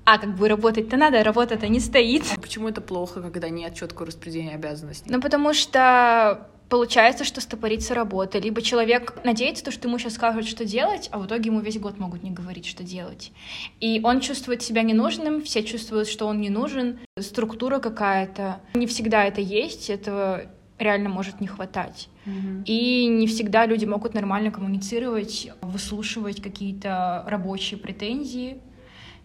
[0.05, 2.23] А как бы работать-то надо, работа-то не стоит.
[2.33, 5.11] А почему это плохо, когда нет четкого распределения обязанностей?
[5.11, 8.39] Ну, потому что получается, что стопорится работа.
[8.39, 11.99] Либо человек надеется, что ему сейчас скажут, что делать, а в итоге ему весь год
[11.99, 13.33] могут не говорить, что делать.
[13.81, 18.61] И он чувствует себя ненужным, все чувствуют, что он не нужен, структура какая-то.
[18.75, 20.47] Не всегда это есть, этого
[20.79, 22.09] реально может не хватать.
[22.27, 22.65] Mm-hmm.
[22.67, 28.61] И не всегда люди могут нормально коммуницировать, выслушивать какие-то рабочие претензии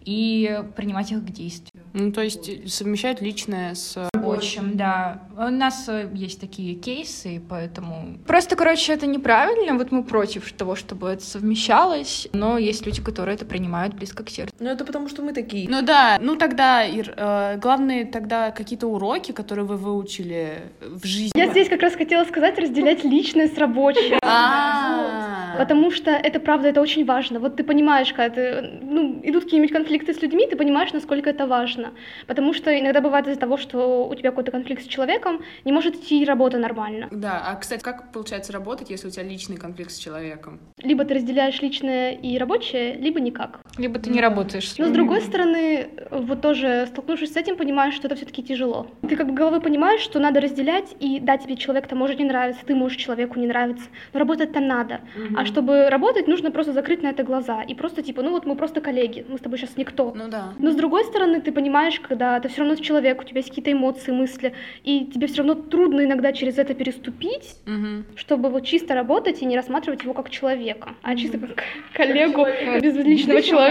[0.04, 1.84] и принимать их к действию.
[1.92, 5.22] Ну, то есть совмещать личное с рабочим, да.
[5.36, 8.18] У нас э, есть такие кейсы, поэтому...
[8.26, 9.76] Просто, короче, это неправильно.
[9.76, 14.30] Вот мы против того, чтобы это совмещалось, но есть люди, которые это принимают близко к
[14.30, 14.54] сердцу.
[14.58, 15.68] Ну, это потому, что мы такие.
[15.68, 21.38] Ну да, ну тогда, Ир, э, главные тогда какие-то уроки, которые вы выучили в жизни.
[21.38, 24.18] Я здесь как раз хотела сказать, разделять личное с рабочим.
[24.34, 25.56] А.
[25.58, 27.38] Потому что это правда, это очень важно.
[27.38, 31.46] Вот ты понимаешь, когда ты, ну, идут какие-нибудь конфликты с людьми, ты понимаешь, насколько это
[31.46, 31.92] важно.
[32.26, 35.96] Потому что иногда бывает из-за того, что у тебя какой-то конфликт с человеком, не может
[35.96, 37.08] идти работа нормально.
[37.10, 40.60] Да, а, кстати, как получается работать, если у тебя личный конфликт с человеком?
[40.78, 43.60] Либо ты разделяешь личное и рабочее, либо никак.
[43.78, 44.74] Либо ты не работаешь.
[44.78, 48.86] Но с другой стороны, вот тоже столкнувшись с этим, понимаешь, что это все-таки тяжело.
[49.08, 52.62] Ты как бы головой понимаешь, что надо разделять, и да, тебе человек-то может не нравиться,
[52.66, 55.00] ты можешь человеку не нравиться, но работать-то надо.
[55.16, 55.38] Угу.
[55.38, 58.56] А чтобы работать, нужно просто закрыть на это глаза и просто типа, ну вот мы
[58.56, 60.12] просто коллеги, мы с тобой сейчас никто.
[60.14, 60.52] Ну да.
[60.58, 63.72] Но с другой стороны, ты понимаешь, когда ты все равно человек, у тебя есть какие-то
[63.72, 64.52] эмоции, мысли,
[64.84, 68.04] и тебе все равно трудно иногда через это переступить, угу.
[68.16, 72.46] чтобы вот чисто работать и не рассматривать его как человека, а чисто как коллегу,
[72.82, 73.61] безличного человека,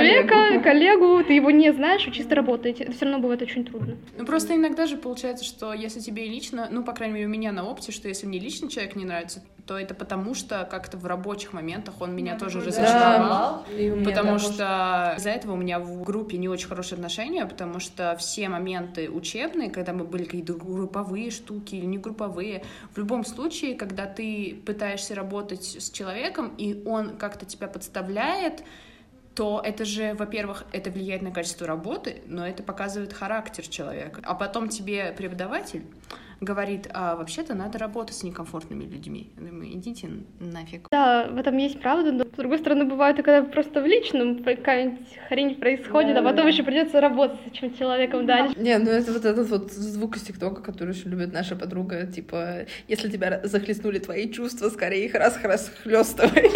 [0.63, 2.83] коллегу, ты его не знаешь, вы чисто работаете.
[2.83, 3.97] Это все равно бывает очень трудно.
[4.17, 7.51] Ну просто иногда же получается, что если тебе лично, ну, по крайней мере, у меня
[7.51, 11.05] на опыте, что если мне лично человек не нравится, то это потому, что как-то в
[11.05, 12.65] рабочих моментах он меня тоже да.
[12.65, 13.65] разочаровал.
[13.69, 14.03] Да.
[14.03, 18.49] Потому что из-за этого у меня в группе не очень хорошие отношения, потому что все
[18.49, 24.05] моменты учебные, когда мы были какие-то групповые штуки или не групповые, в любом случае, когда
[24.05, 28.63] ты пытаешься работать с человеком, и он как-то тебя подставляет,
[29.35, 34.21] то это же, во-первых, это влияет на качество работы, но это показывает характер человека.
[34.23, 35.83] А потом тебе преподаватель
[36.41, 39.31] говорит, а вообще-то надо работать с некомфортными людьми.
[39.37, 40.87] Я думаю, идите нафиг.
[40.91, 45.07] Да, в этом есть правда, но с другой стороны бывает, когда просто в личном какая-нибудь
[45.29, 46.49] хрень происходит, да, а потом да.
[46.49, 48.55] еще придется работать с этим человеком дальше.
[48.59, 52.65] Не, ну это вот этот вот звук из ТикТока, который очень любит наша подруга, типа,
[52.87, 56.49] если тебя захлестнули твои чувства, скорее их раз-раз-хлёстывай.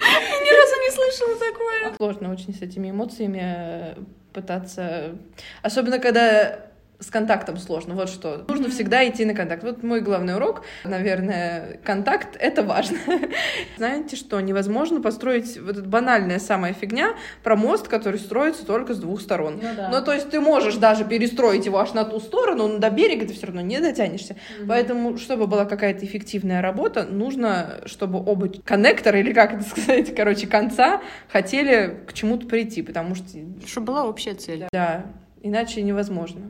[0.00, 1.69] Ни разу не слышала такое.
[1.96, 3.96] Сложно очень с этими эмоциями
[4.32, 5.16] пытаться...
[5.62, 6.69] Особенно, когда
[7.00, 7.94] с контактом сложно.
[7.94, 8.44] Вот что.
[8.48, 9.62] Нужно всегда идти на контакт.
[9.62, 12.98] Вот мой главный урок, наверное, контакт— это важно.
[13.78, 18.98] Знаете что, невозможно построить вот эта банальная самая фигня про мост, который строится только с
[18.98, 19.60] двух сторон.
[19.62, 19.88] Ну, да.
[19.88, 23.26] ну то есть ты можешь даже перестроить его аж на ту сторону, но до берега
[23.26, 24.34] ты все равно не дотянешься.
[24.34, 24.66] Mm-hmm.
[24.68, 30.46] Поэтому, чтобы была какая-то эффективная работа, нужно, чтобы оба коннектора, или как это сказать, короче,
[30.46, 33.24] конца, хотели к чему-то прийти, потому что...
[33.66, 34.66] Чтобы была общая цель.
[34.70, 35.06] Да,
[35.42, 36.42] иначе невозможно.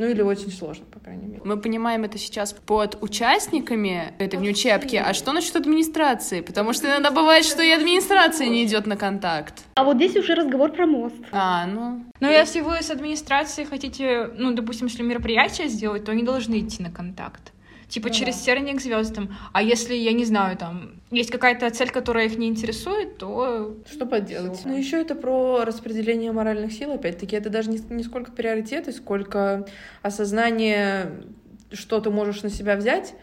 [0.00, 1.42] Ну или очень сложно, по крайней мере.
[1.44, 4.96] Мы понимаем это сейчас под участниками этой внеучебки.
[4.96, 6.40] А что насчет администрации?
[6.40, 9.62] Потому что иногда бывает, что и администрация не идет на контакт.
[9.74, 11.16] А вот здесь уже разговор про мост.
[11.32, 12.02] А, ну...
[12.18, 16.82] Ну, если вы с администрацией хотите, ну, допустим, если мероприятие сделать, то они должны идти
[16.82, 17.52] на контакт
[17.90, 18.44] типа ну, через да.
[18.44, 19.36] тернии к звездам.
[19.52, 23.76] А если, я не знаю, там есть какая-то цель, которая их не интересует, то...
[23.90, 24.62] Что поделать?
[24.64, 27.36] Ну, еще это про распределение моральных сил, опять-таки.
[27.36, 29.66] Это даже не, не сколько приоритеты, сколько
[30.02, 31.24] осознание,
[31.72, 33.14] что ты можешь на себя взять,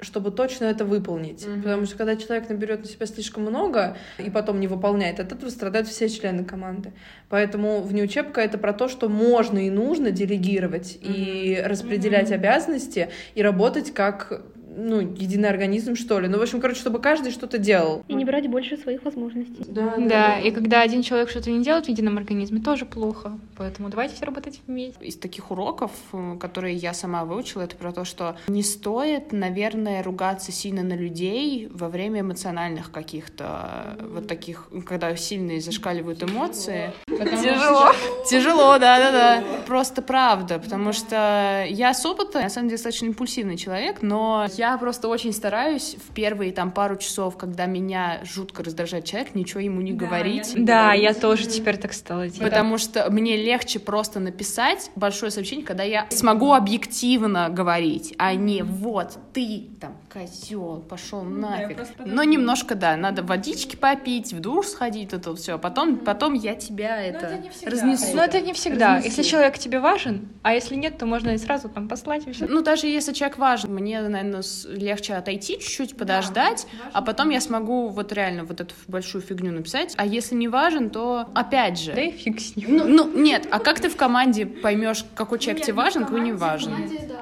[0.00, 1.44] чтобы точно это выполнить.
[1.44, 1.62] Mm-hmm.
[1.62, 5.50] Потому что когда человек наберет на себя слишком много и потом не выполняет, от этого
[5.50, 6.92] страдают все члены команды.
[7.28, 11.14] Поэтому внеучебка это про то, что можно и нужно делегировать mm-hmm.
[11.14, 12.34] и распределять mm-hmm.
[12.34, 14.42] обязанности и работать как
[14.76, 16.28] ну, единый организм, что ли.
[16.28, 18.04] Ну, в общем, короче, чтобы каждый что-то делал.
[18.08, 19.64] И не брать больше своих возможностей.
[19.68, 20.38] Да, да, да.
[20.38, 23.38] и когда один человек что-то не делает в едином организме, тоже плохо.
[23.56, 25.04] Поэтому давайте все работать вместе.
[25.04, 30.02] Из таких уроков, э, которые я сама выучила, это про то, что не стоит, наверное,
[30.02, 36.92] ругаться сильно на людей во время эмоциональных каких-то э, вот таких, когда сильные зашкаливают эмоции.
[37.08, 37.92] Тяжело.
[38.30, 39.42] Тяжело, да-да-да.
[39.66, 44.76] Просто правда, потому что я с опыта, на самом деле, достаточно импульсивный человек, но я
[44.76, 49.80] просто очень стараюсь в первые там пару часов, когда меня жутко раздражает человек, ничего ему
[49.80, 50.52] не да, говорить.
[50.54, 50.64] Я...
[50.64, 52.50] Да, я тоже теперь так стала делать.
[52.50, 58.62] Потому что мне легче просто написать большое сообщение, когда я смогу объективно говорить, а не
[58.62, 61.78] вот ты там козел, пошел нафиг.
[61.78, 65.58] Да, Но немножко, да, надо водички попить, в душ сходить, это все.
[65.58, 68.14] Потом, потом я тебя это, это разнесу.
[68.14, 68.96] Но это не всегда.
[68.96, 69.16] Разнесу.
[69.16, 72.46] Если человек тебе важен, а если нет, то можно и сразу там послать и все.
[72.46, 77.40] Ну, даже если человек важен, мне, наверное, легче отойти чуть-чуть, подождать, да, а потом я
[77.40, 79.94] смогу вот реально вот эту большую фигню написать.
[79.96, 81.92] А если не важен, то опять же...
[81.92, 82.76] Да и фиг с ним.
[82.76, 86.32] Ну, ну нет, а как ты в команде поймешь, какой человек тебе важен, какой не
[86.32, 86.72] важен?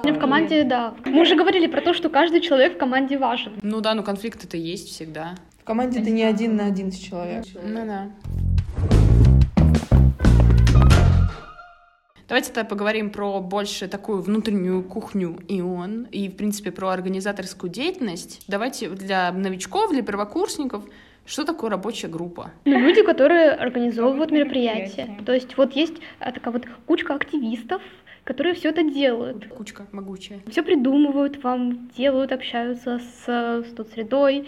[0.03, 0.93] В команде, да.
[1.05, 3.53] Мы уже говорили про то, что каждый человек в команде важен.
[3.61, 5.35] Ну да, ну конфликт это есть всегда.
[5.61, 7.61] В команде ты не один на один с человеком.
[7.63, 8.07] Ну да.
[12.29, 18.43] Давайте тогда поговорим про больше такую внутреннюю кухню ИОН и, в принципе, про организаторскую деятельность.
[18.47, 20.83] Давайте для новичков, для первокурсников
[21.25, 22.51] что такое рабочая группа?
[22.65, 25.17] Ну, люди, которые организовывают мероприятия.
[25.25, 27.81] То есть вот есть а, такая вот кучка активистов,
[28.23, 29.47] которые все это делают.
[29.47, 30.39] Кучка могучая.
[30.49, 34.47] Все придумывают вам, делают, общаются с, с средой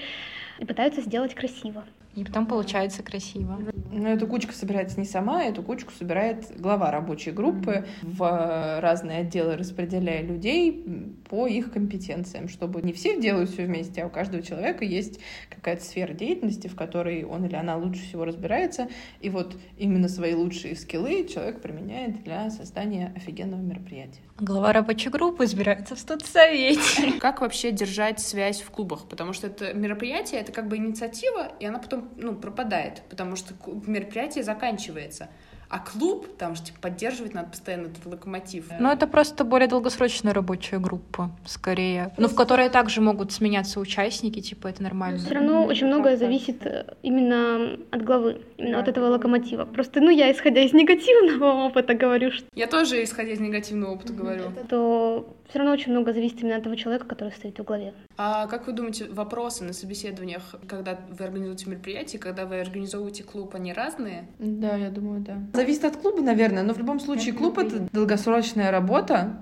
[0.59, 1.83] и пытаются сделать красиво.
[2.15, 3.57] И потом получается красиво.
[3.91, 9.55] Но эта кучка собирается не сама, эту кучку собирает глава рабочей группы в разные отделы,
[9.55, 10.85] распределяя людей
[11.29, 15.19] по их компетенциям, чтобы не все делают все вместе, а у каждого человека есть
[15.49, 18.89] какая-то сфера деятельности, в которой он или она лучше всего разбирается,
[19.21, 24.21] и вот именно свои лучшие скиллы человек применяет для создания офигенного мероприятия.
[24.39, 27.19] Глава рабочей группы избирается в студсовете.
[27.19, 29.07] Как вообще держать связь в клубах?
[29.07, 33.53] Потому что это мероприятие, это как бы инициатива, и она потом ну, пропадает, потому что
[33.85, 35.29] мероприятие заканчивается.
[35.71, 38.65] А клуб, там же, типа, поддерживать надо постоянно этот локомотив.
[38.77, 42.13] Ну, это просто более долгосрочная рабочая группа, скорее.
[42.17, 45.19] Но в которой также могут сменяться участники, типа, это нормально.
[45.19, 49.63] Все равно очень многое зависит э, именно от главы, именно от этого локомотива.
[49.63, 52.45] Просто, ну, я, исходя из негативного опыта, говорю, что...
[52.53, 54.51] Я тоже, исходя из негативного опыта, говорю.
[54.67, 57.93] То все равно очень много зависит именно от того человека, который стоит в главе.
[58.17, 63.53] А как вы думаете, вопросы на собеседованиях, когда вы организуете мероприятие, когда вы организовываете клуб,
[63.53, 64.29] они разные?
[64.39, 65.39] Да, я думаю, да.
[65.53, 69.41] Зависит от клуба, наверное, но в любом случае клуб— это долгосрочная работа,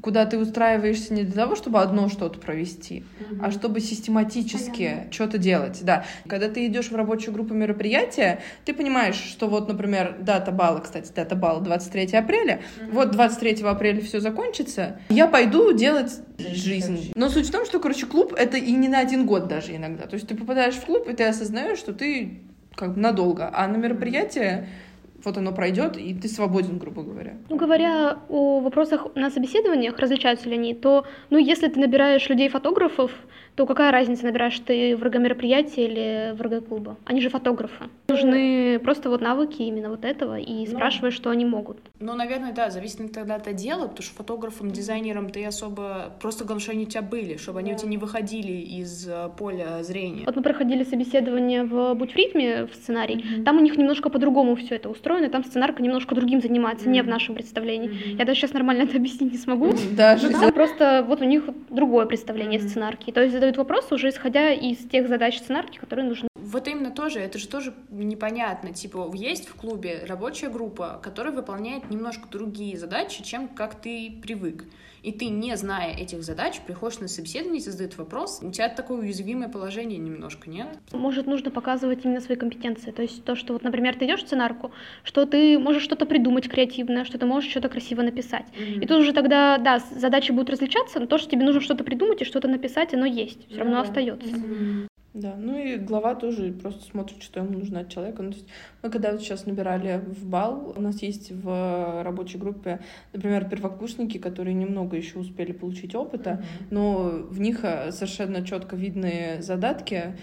[0.00, 3.38] куда ты устраиваешься не для того, чтобы одно что-то провести, mm-hmm.
[3.42, 5.80] а чтобы систематически что-то делать.
[5.82, 6.04] Да.
[6.28, 11.10] Когда ты идешь в рабочую группу мероприятия, ты понимаешь, что вот, например, дата балла, кстати,
[11.14, 12.90] дата балла 23 апреля, mm-hmm.
[12.92, 17.12] вот 23 апреля все закончится, я пойду делать жизнь.
[17.14, 20.06] Но суть в том, что, короче, клуб— это и не на один год даже иногда.
[20.06, 22.40] То есть ты попадаешь в клуб, и ты осознаешь, что ты
[22.74, 24.68] как бы надолго, а на мероприятие
[25.24, 27.36] вот оно пройдет, и ты свободен, грубо говоря.
[27.48, 33.10] Ну, говоря о вопросах на собеседованиях, различаются ли они, то, ну, если ты набираешь людей-фотографов,
[33.54, 36.96] то какая разница, набираешь ты врага мероприятия или врага клуба?
[37.04, 37.84] Они же фотографы.
[38.08, 41.78] Нужны просто вот навыки именно вот этого, и ну, спрашиваешь, что они могут.
[42.00, 46.12] Ну, наверное, да, зависит тогда от отдела, потому что фотографом, дизайнером ты особо...
[46.20, 49.30] Просто главное, что они у тебя были, чтобы они у тебя не выходили из э,
[49.38, 50.24] поля зрения.
[50.26, 53.44] Вот мы проходили собеседование в «Будь в ритме» в сценарий, mm-hmm.
[53.44, 56.92] там у них немножко по-другому все это устроено, там сценарка немножко другим занимается, mm-hmm.
[56.92, 57.90] не в нашем представлении.
[57.90, 58.18] Mm-hmm.
[58.18, 59.72] Я даже сейчас нормально это объяснить не смогу.
[59.92, 60.30] Даже.
[60.30, 62.68] Да, просто вот у них другое представление mm-hmm.
[62.68, 63.10] сценарки.
[63.10, 66.33] То есть задают вопросы уже исходя из тех задач сценарки, которые нужны.
[66.54, 68.72] Вот именно тоже, это же тоже непонятно.
[68.72, 74.64] Типа, есть в клубе рабочая группа, которая выполняет немножко другие задачи, чем как ты привык.
[75.02, 79.48] И ты, не зная этих задач, приходишь на собеседование, задают вопрос, у тебя такое уязвимое
[79.48, 80.68] положение немножко, нет?
[80.92, 82.92] Может, нужно показывать именно свои компетенции.
[82.92, 84.70] То есть то, что вот, например, ты идешь в сценарку,
[85.02, 88.46] что ты можешь что-то придумать креативное, что ты можешь что-то красиво написать.
[88.56, 88.80] Mm-hmm.
[88.80, 92.22] И тут уже тогда, да, задачи будут различаться, но то, что тебе нужно что-то придумать
[92.22, 93.82] и что-то написать, оно есть, все равно mm-hmm.
[93.82, 94.28] остается.
[94.28, 94.88] Mm-hmm.
[95.14, 98.20] Да, ну и глава тоже просто смотрит, что ему нужно от человека.
[98.20, 98.48] Ну, то есть
[98.82, 102.80] мы когда вот сейчас набирали в бал, у нас есть в рабочей группе,
[103.12, 106.66] например, первокурсники, которые немного еще успели получить опыта, mm-hmm.
[106.72, 110.16] но в них э, совершенно четко видны задатки,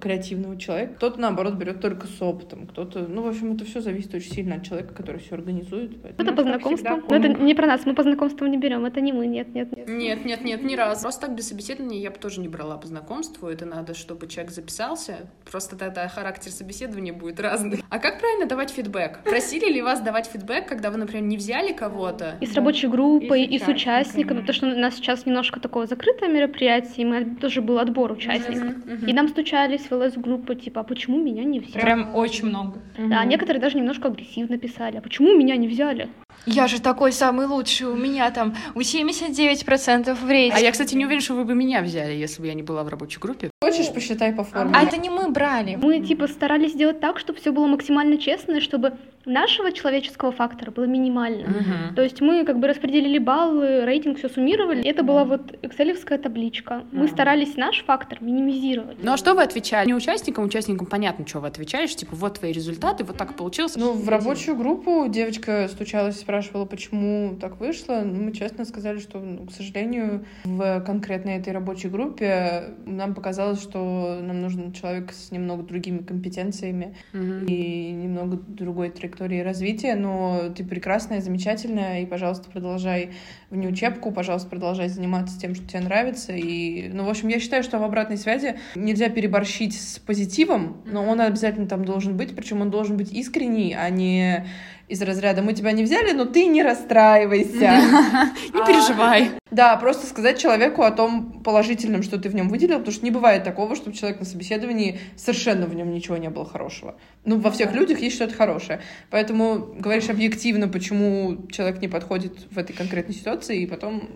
[0.00, 0.94] креативного человека.
[0.94, 3.06] Кто-то, наоборот, берет только с опытом, кто-то...
[3.08, 6.04] Ну, в общем, это все зависит очень сильно от человека, который все организует.
[6.04, 7.02] Это по знакомству.
[7.08, 9.74] Но это не про нас, мы по знакомству не берем, это не мы, нет, нет,
[9.76, 9.88] нет.
[9.88, 11.02] Нет, нет, нет, ни разу.
[11.02, 13.48] Просто так без собеседования я бы тоже не брала по знакомству.
[13.48, 15.30] Это надо, чтобы человек записался.
[15.50, 17.82] Просто тогда характер собеседования будет разный.
[17.88, 19.24] А как правильно давать фидбэк?
[19.24, 22.36] Просили ли вас давать фидбэк, когда вы, например, не взяли кого-то?
[22.40, 26.28] И с рабочей группой, и с, участниками, потому что у нас сейчас немножко такое закрытое
[26.28, 28.76] мероприятие, и мы тоже был отбор участников.
[29.06, 31.82] И нам стучали обращались в ЛС-группу, типа, а почему меня не взяли?
[31.82, 32.80] Прям очень много.
[32.96, 33.28] Да, угу.
[33.28, 36.08] некоторые даже немножко агрессивно писали, а почему меня не взяли?
[36.46, 40.56] Я же такой самый лучший, у меня там у 79% в рейтинге.
[40.56, 42.84] А я, кстати, не уверена, что вы бы меня взяли, если бы я не была
[42.84, 43.50] в рабочей группе.
[43.62, 44.72] Хочешь, посчитай по форме.
[44.74, 45.76] А это не мы брали.
[45.76, 48.92] Мы, типа, старались сделать так, чтобы все было максимально честно, чтобы
[49.28, 51.48] нашего человеческого фактора было минимально.
[51.48, 51.94] Угу.
[51.96, 54.84] То есть мы как бы распределили баллы, рейтинг, все суммировали.
[54.84, 56.84] Это была вот экселевская табличка.
[56.92, 57.12] Мы угу.
[57.12, 58.96] старались наш фактор минимизировать.
[59.02, 59.86] Ну а что вы отвечали?
[59.86, 63.76] Не участникам, участникам понятно, что вы отвечаешь, типа вот твои результаты, вот так получилось.
[63.76, 68.02] Ну, в рабочую группу девочка стучалась, спрашивала, почему так вышло.
[68.04, 73.62] Ну, мы честно сказали, что, ну, к сожалению, в конкретной этой рабочей группе нам показалось,
[73.62, 77.46] что нам нужен человек с немного другими компетенциями угу.
[77.46, 83.12] и немного другой траекторией развития, но ты прекрасная, замечательная, и, пожалуйста, продолжай
[83.50, 86.32] в неучебку, пожалуйста, продолжай заниматься тем, что тебе нравится.
[86.32, 91.04] И, ну, в общем, я считаю, что в обратной связи нельзя переборщить с позитивом, но
[91.04, 94.46] он обязательно там должен быть, причем он должен быть искренний, а не
[94.88, 97.58] из разряда «мы тебя не взяли, но ты не расстраивайся».
[98.54, 99.30] Не переживай.
[99.50, 103.10] Да, просто сказать человеку о том положительном, что ты в нем выделил, потому что не
[103.10, 106.96] бывает такого, чтобы человек на собеседовании совершенно в нем ничего не было хорошего.
[107.24, 108.80] Ну, во всех людях есть что-то хорошее.
[109.10, 114.08] Поэтому говоришь объективно, почему человек не подходит в этой конкретной ситуации, и потом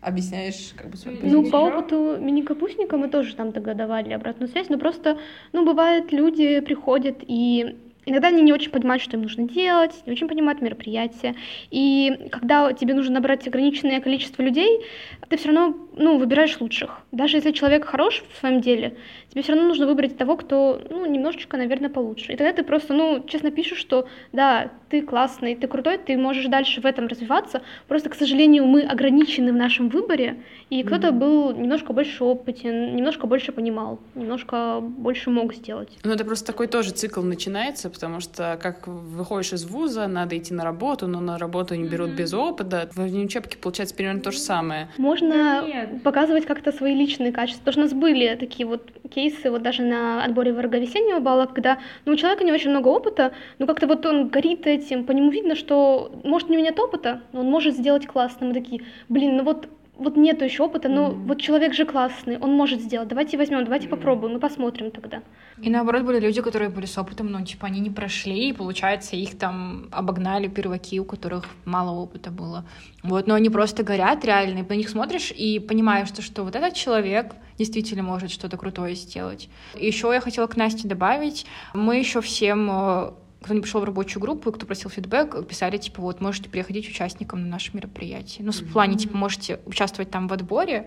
[0.00, 1.42] объясняешь как бы свою позицию.
[1.42, 5.18] Ну, по опыту мини-капустника мы тоже там тогда давали обратную связь, но просто,
[5.52, 7.76] ну, бывает, люди приходят и
[8.08, 11.34] Иногда они не очень понимают, что им нужно делать, не очень понимают мероприятия.
[11.70, 14.80] И когда тебе нужно набрать ограниченное количество людей,
[15.28, 17.00] ты все равно ну, выбираешь лучших.
[17.12, 18.96] Даже если человек хорош в своем деле,
[19.28, 22.32] тебе все равно нужно выбрать того, кто ну, немножечко, наверное, получше.
[22.32, 26.46] И тогда ты просто, ну, честно пишешь, что да, ты классный, ты крутой, ты можешь
[26.46, 27.62] дальше в этом развиваться.
[27.88, 30.36] Просто, к сожалению, мы ограничены в нашем выборе,
[30.70, 35.98] и кто-то был немножко больше опытен, немножко больше понимал, немножко больше мог сделать.
[36.04, 40.54] Ну, это просто такой тоже цикл начинается, потому что как выходишь из вуза, надо идти
[40.54, 42.16] на работу, но на работу не берут mm-hmm.
[42.16, 42.88] без опыта.
[42.94, 44.88] В учебке получается примерно то же самое.
[44.96, 45.87] Можно Нет.
[46.04, 47.64] Показывать как-то свои личные качества.
[47.64, 51.78] Потому что у нас были такие вот кейсы, вот даже на отборе весеннего балла, когда
[52.04, 55.30] ну, у человека не очень много опыта, но как-то вот он горит этим, по нему
[55.30, 58.46] видно, что может у него нет опыта, но он может сделать классно.
[58.46, 61.26] Мы такие, блин, ну вот вот нету еще опыта, но mm-hmm.
[61.26, 63.08] вот человек же классный, он может сделать.
[63.08, 63.90] Давайте возьмем, давайте mm-hmm.
[63.90, 65.22] попробуем, мы посмотрим тогда.
[65.60, 69.16] И наоборот были люди, которые были с опытом, но типа они не прошли, и получается
[69.16, 72.64] их там обогнали перваки, у которых мало опыта было.
[73.02, 76.54] Вот, но они просто горят реально, и на них смотришь и понимаешь, что, что вот
[76.54, 79.48] этот человек действительно может что-то крутое сделать.
[79.74, 83.10] Еще я хотела к Насте добавить, мы еще всем э,
[83.48, 86.86] кто не пришел в рабочую группу и кто просил фидбэк, писали, типа, вот, можете приходить
[86.86, 88.44] участником на наше мероприятие.
[88.44, 90.86] Ну, в плане, типа, можете участвовать там в отборе.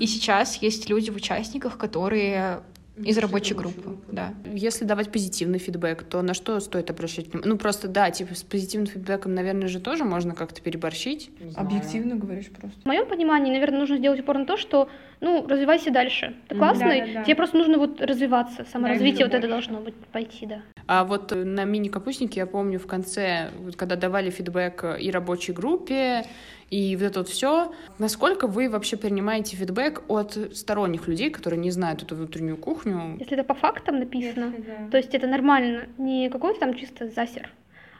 [0.00, 2.62] И сейчас есть люди в участниках, которые
[2.96, 4.34] из рабочей группы, да.
[4.52, 7.52] Если давать позитивный фидбэк, то на что стоит обращать внимание?
[7.52, 11.30] Ну, просто, да, типа, с позитивным фидбэком, наверное, же тоже можно как-то переборщить.
[11.56, 12.78] Объективно говоришь просто.
[12.82, 14.88] В моем понимании, наверное, нужно сделать упор на то, что,
[15.24, 16.34] ну, развивайся дальше.
[16.48, 17.24] Ты классный, да, да, да.
[17.24, 20.62] тебе просто нужно вот развиваться, саморазвитие да, вот это должно быть, пойти, да.
[20.86, 26.24] А вот на мини-капустнике, я помню, в конце, когда давали фидбэк и рабочей группе,
[26.70, 27.72] и вот это вот все.
[27.98, 33.16] Насколько вы вообще принимаете фидбэк от сторонних людей, которые не знают эту внутреннюю кухню?
[33.18, 34.90] Если это по фактам написано, Если, да.
[34.90, 37.50] то есть это нормально, не какой-то там чисто засер,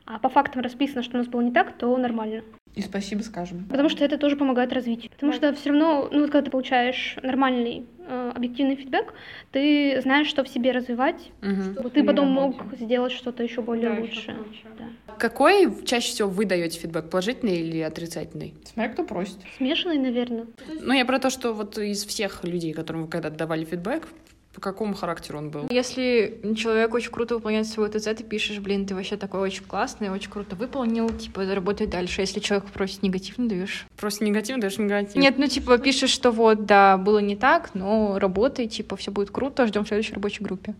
[0.06, 2.42] а по фактам расписано, что у нас было не так, то нормально.
[2.74, 3.66] И спасибо скажем.
[3.70, 5.10] Потому что это тоже помогает развитию.
[5.12, 9.14] Потому что все равно, ну, когда ты получаешь нормальный э, объективный фидбэк,
[9.52, 11.72] ты знаешь, что в себе развивать, угу.
[11.72, 14.36] чтобы ты потом мог сделать что-то еще более да, лучшее.
[14.76, 15.14] Да.
[15.18, 18.54] Какой чаще всего вы даете фидбэк, положительный или отрицательный?
[18.64, 19.38] Смотря кто просит.
[19.56, 20.46] Смешанный, наверное.
[20.82, 24.08] Ну, я про то, что вот из всех людей, которым вы когда-то давали фидбэк,
[24.54, 25.66] по какому характеру он был?
[25.70, 30.10] Если человек очень круто выполняет свой ТЗ, ты пишешь, блин, ты вообще такой очень классный,
[30.10, 32.20] очень круто выполнил, типа, заработай дальше.
[32.20, 33.86] Если человек просит негативно, даешь.
[33.96, 35.16] Просит негативно, даешь негатив.
[35.16, 39.30] Нет, ну, типа, пишешь, что вот, да, было не так, но работай, типа, все будет
[39.30, 40.74] круто, ждем в следующей рабочей группе.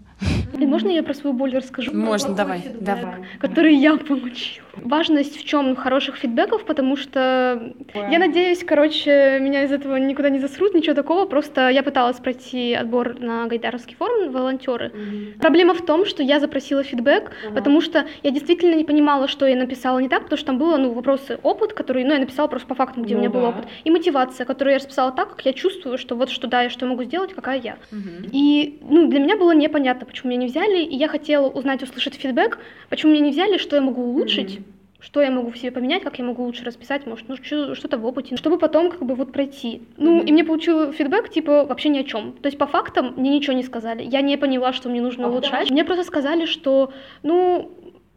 [0.59, 1.93] И можно я про свою боль расскажу?
[1.93, 3.25] Можно, давай, давай.
[3.41, 4.64] Который я получила.
[4.83, 10.39] Важность в чем хороших фидбэков, потому что я надеюсь, короче, меня из этого никуда не
[10.39, 14.93] засрут, ничего такого, просто я пыталась пройти отбор на гайд Гайдаровский форум волонтеры.
[14.95, 15.41] Mm-hmm.
[15.41, 17.55] Проблема в том, что я запросила фидбэк, uh-huh.
[17.55, 20.77] потому что я действительно не понимала, что я написала не так, потому что там было
[20.77, 23.39] ну, вопросы опыт, который, ну, я написала просто по фактам, где ну, у меня да.
[23.39, 26.63] был опыт, и мотивация, которую я расписала так, как я чувствую, что вот что да,
[26.63, 27.77] я что могу сделать, какая я.
[27.91, 28.29] Uh-huh.
[28.33, 32.15] И ну, для меня было непонятно, почему меня не взяли, и я хотела узнать, услышать
[32.15, 32.59] фидбэк,
[32.91, 34.57] почему меня не взяли, что я могу улучшить.
[34.57, 34.64] Uh-huh
[35.05, 38.07] что я могу в себе поменять, как я могу лучше расписать, может, ну, что-то в
[38.07, 39.83] опыте, чтобы потом как бы вот пройти.
[39.99, 40.27] Ну, mm-hmm.
[40.27, 42.33] и мне получил фидбэк, типа, вообще ни о чем.
[42.33, 44.03] То есть по фактам мне ничего не сказали.
[44.03, 45.69] Я не поняла, что мне нужно а улучшать.
[45.69, 45.75] Да.
[45.75, 46.91] Мне просто сказали, что,
[47.23, 47.71] ну,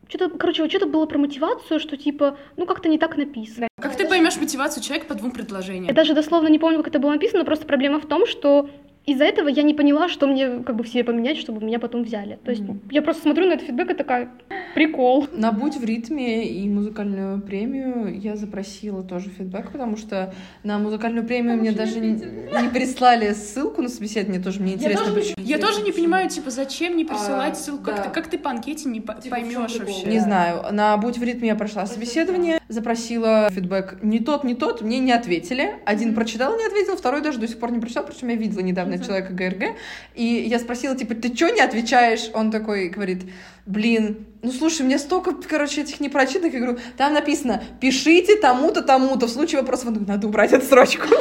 [0.07, 3.67] что-то, короче, вот что-то было про мотивацию, что типа, ну как-то не так написано.
[3.81, 5.87] Как ты поймешь мотивацию человека по двум предложениям?
[5.87, 8.69] Я даже дословно не помню, как это было написано, но просто проблема в том, что
[9.07, 12.03] из-за этого я не поняла, что мне как бы в себе поменять, чтобы меня потом
[12.03, 12.37] взяли.
[12.43, 12.89] То есть mm-hmm.
[12.91, 14.29] я просто смотрю на этот фидбэк и такая,
[14.75, 15.27] прикол.
[15.31, 21.25] На «Будь в ритме» и музыкальную премию я запросила тоже фидбэк, потому что на музыкальную
[21.25, 25.35] премию мне даже не, не прислали ссылку на собеседование, тоже мне интересно, я почему.
[25.37, 27.85] Я тоже не понимаю, типа, зачем не присылать а, ссылку?
[27.85, 27.93] Да.
[27.93, 30.03] Как, ты, как ты по анкете не типа, поймешь вообще?
[30.05, 30.65] Не знаю.
[30.73, 35.13] На «Будь в ритме» я прошла собеседование, запросила фидбэк не тот, не тот, мне не
[35.13, 35.75] ответили.
[35.85, 38.96] Один прочитал, не ответил, второй даже до сих пор не прочитал, причем я видела недавно
[38.99, 39.75] mm человека ГРГ,
[40.15, 42.29] и я спросила, типа, ты что не отвечаешь?
[42.33, 43.23] Он такой говорит,
[43.65, 49.27] блин, ну слушай, мне столько, короче, этих непрочитанных, я говорю, там написано, пишите тому-то, тому-то,
[49.27, 51.07] в случае вопросов, надо убрать эту строчку.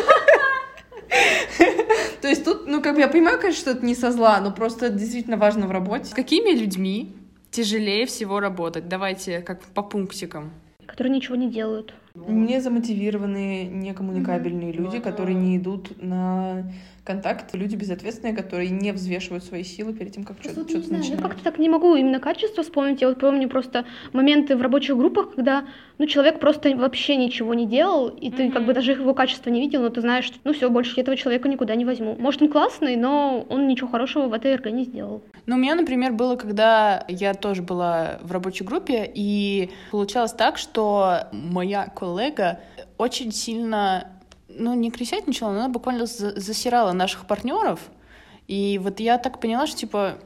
[2.21, 4.51] То есть тут, ну, как бы я понимаю, конечно, что это не со зла, но
[4.51, 6.07] просто действительно важно в работе.
[6.07, 7.15] С какими людьми
[7.51, 8.89] тяжелее всего работать?
[8.89, 10.51] Давайте как по пунктикам.
[10.87, 11.95] Которые ничего не делают.
[12.15, 16.71] Не замотивированные, некоммуникабельные люди, которые не идут на
[17.07, 21.09] контакт, люди безответственные, которые не взвешивают свои силы перед тем, как что-то что начинать.
[21.09, 23.01] Я как-то так не могу именно качество вспомнить.
[23.01, 25.65] Я вот помню просто моменты в рабочих группах, когда
[25.99, 28.53] ну, человек просто вообще ничего не делал, и ты mm-hmm.
[28.53, 31.17] как бы даже его качество не видел, но ты знаешь, что ну все, больше этого
[31.17, 32.17] человека никуда не возьму.
[32.19, 35.23] Может, он классный, но он ничего хорошего в этой РГ не сделал.
[35.47, 40.59] Ну, у меня, например, было, когда я тоже была в рабочей группе, и получалось так,
[40.59, 42.59] что моя коллега
[42.99, 44.09] очень сильно
[44.59, 47.81] ну, не крысятничала, но она буквально засирала наших партнеров.
[48.49, 50.19] И вот я так поняла, что, типа,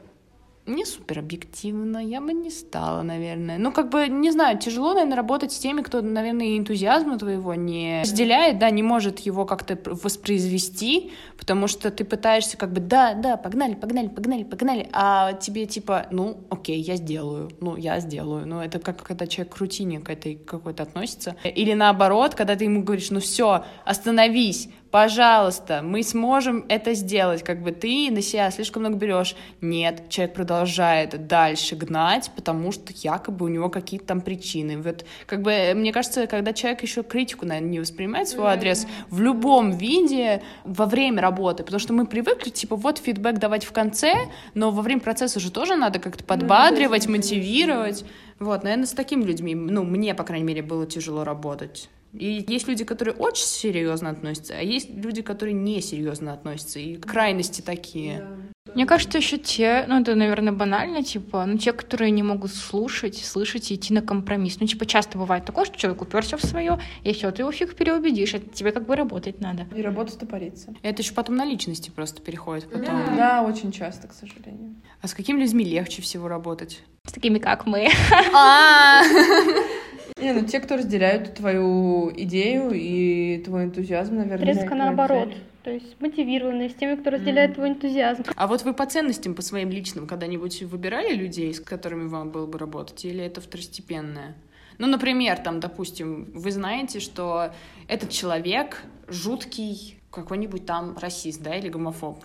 [0.66, 3.58] не супер объективно, я бы не стала, наверное.
[3.58, 8.02] Ну, как бы, не знаю, тяжело, наверное, работать с теми, кто, наверное, энтузиазма твоего не
[8.02, 11.12] разделяет, да, не может его как-то воспроизвести,
[11.50, 16.06] потому что ты пытаешься как бы, да, да, погнали, погнали, погнали, погнали, а тебе типа,
[16.12, 18.46] ну, окей, я сделаю, ну, я сделаю.
[18.46, 21.34] Ну, это как когда человек к рутине к этой какой-то относится.
[21.42, 27.62] Или наоборот, когда ты ему говоришь, ну все, остановись, пожалуйста, мы сможем это сделать, как
[27.62, 29.36] бы ты на себя слишком много берешь.
[29.60, 34.80] Нет, человек продолжает дальше гнать, потому что якобы у него какие-то там причины.
[34.80, 39.20] Вот, как бы, мне кажется, когда человек еще критику, наверное, не воспринимает свой адрес в
[39.20, 44.14] любом виде во время работы, потому что мы привыкли, типа, вот фидбэк давать в конце,
[44.54, 48.04] но во время процесса же тоже надо как-то подбадривать, мотивировать.
[48.38, 51.88] Вот, наверное, с такими людьми, ну, мне, по крайней мере, было тяжело работать.
[52.12, 56.78] И есть люди, которые очень серьезно относятся, а есть люди, которые не серьезно относятся.
[56.78, 58.26] И крайности такие.
[58.74, 63.16] Мне кажется, еще те, ну это, наверное, банально, типа, ну те, которые не могут слушать,
[63.16, 64.60] слышать и идти на компромисс.
[64.60, 67.74] Ну, типа, часто бывает такое, что человек уперся в свое, и все, ты его фиг
[67.74, 69.66] переубедишь, это тебе как бы работать надо.
[69.74, 70.74] И работа стопорится.
[70.82, 72.84] Это еще потом на личности просто переходит потом.
[72.84, 73.16] Да.
[73.16, 74.76] да, очень часто, к сожалению.
[75.00, 76.82] А с какими людьми легче всего работать?
[77.06, 77.88] С такими, как мы.
[80.20, 84.46] Не, ну те, кто разделяют твою идею и твой энтузиазм, наверное.
[84.46, 85.32] Резко наоборот.
[85.62, 87.54] То есть мотивированные, с теми, кто разделяет mm.
[87.54, 88.24] твой энтузиазм.
[88.34, 92.46] А вот вы по ценностям, по своим личным, когда-нибудь выбирали людей, с которыми вам было
[92.46, 94.36] бы работать, или это второстепенное?
[94.78, 97.52] Ну, например, там, допустим, вы знаете, что
[97.88, 102.24] этот человек жуткий какой-нибудь там расист, да, или гомофоб.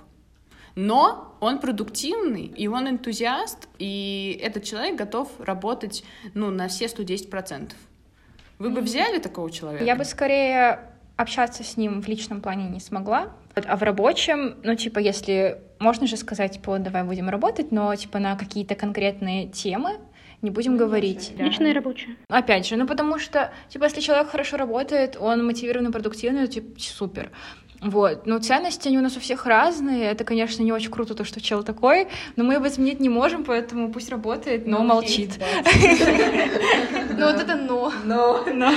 [0.75, 6.03] Но он продуктивный, и он энтузиаст, и этот человек готов работать,
[6.33, 7.71] ну, на все 110%.
[8.59, 9.85] Вы бы взяли такого человека?
[9.85, 13.31] Я бы скорее общаться с ним в личном плане не смогла.
[13.55, 18.19] А в рабочем, ну, типа, если можно же сказать, типа, давай будем работать, но, типа,
[18.19, 19.97] на какие-то конкретные темы,
[20.41, 21.31] не будем ну, говорить.
[21.37, 22.17] Личное и рабочее.
[22.27, 26.79] Опять же, ну потому что, типа, если человек хорошо работает, он мотивированный, продуктивный, то, типа,
[26.79, 27.31] супер.
[27.81, 28.25] Вот.
[28.25, 30.05] Но ценности, они у нас у всех разные.
[30.05, 33.43] Это, конечно, не очень круто, то, что чел такой, но мы его изменить не можем,
[33.43, 35.39] поэтому пусть работает, но ну, молчит.
[37.17, 37.93] Ну вот это но.
[38.03, 38.43] Но.
[38.53, 38.71] Но.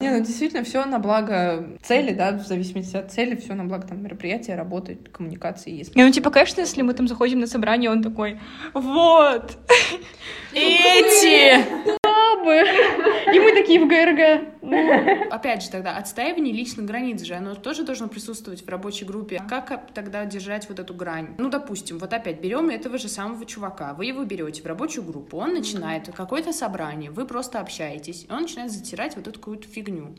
[0.00, 3.88] Не, ну действительно, все на благо цели, да, в зависимости от цели, все на благо
[3.88, 5.72] там мероприятия, работы, коммуникации.
[5.72, 6.00] Если...
[6.00, 8.38] Ну, типа, конечно, если мы там заходим на собрание, он такой,
[8.74, 9.58] вот,
[10.52, 11.64] эти
[12.44, 13.34] бабы.
[13.34, 15.32] И мы такие в ГРГ.
[15.32, 19.42] Опять же, тогда отстаивание личных границ же, оно тоже должно присутствовать в рабочей группе.
[19.48, 21.34] Как тогда держать вот эту грань?
[21.38, 25.38] Ну, допустим, вот опять берем этого же самого чувака, вы его берете в рабочую группу,
[25.38, 30.14] он начинает какое-то собрание, вы просто общаетесь, он начинает затирать вот эту какую-то фигню.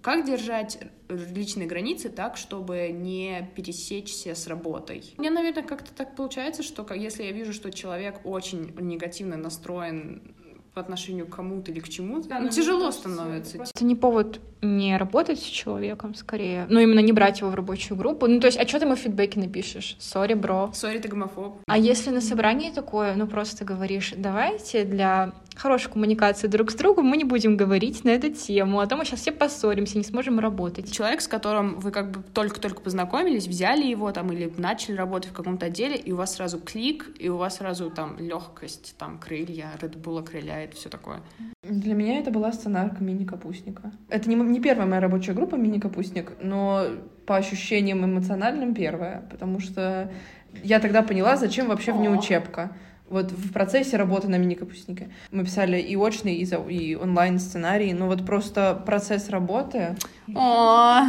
[0.00, 5.14] Как держать личные границы так, чтобы не пересечься с работой?
[5.18, 10.34] Мне, наверное, как-то так получается, что если я вижу, что человек очень негативно настроен
[10.74, 13.58] по отношению к кому-то или к чему-то, да, ну, тяжело становится.
[13.58, 16.66] Это не повод не работать с человеком, скорее.
[16.70, 18.26] Ну, именно не брать его в рабочую группу.
[18.26, 19.96] Ну, то есть, а что ты ему в фидбэке напишешь?
[19.98, 20.70] Sorry, bro.
[20.72, 21.58] Sorry, ты гомофоб.
[21.66, 27.06] А если на собрании такое, ну, просто говоришь, давайте для хорошей коммуникации друг с другом,
[27.06, 30.40] мы не будем говорить на эту тему, а то мы сейчас все поссоримся, не сможем
[30.40, 30.90] работать.
[30.92, 35.34] Человек, с которым вы как бы только-только познакомились, взяли его там или начали работать в
[35.34, 39.68] каком-то отделе, и у вас сразу клик, и у вас сразу там легкость, там крылья,
[39.80, 41.20] Red Bull окрыляет, все такое.
[41.62, 43.92] Для меня это была сценарка мини-капустника.
[44.08, 46.86] Это не, не первая моя рабочая группа мини-капустник, но
[47.24, 50.10] по ощущениям эмоциональным первая, потому что
[50.64, 52.72] я тогда поняла, зачем вообще в ней учебка.
[53.12, 58.24] Вот в процессе работы на мини-капустнике мы писали и очный, и, и онлайн-сценарий, ну вот
[58.24, 59.96] просто процесс работы...
[60.34, 61.02] О,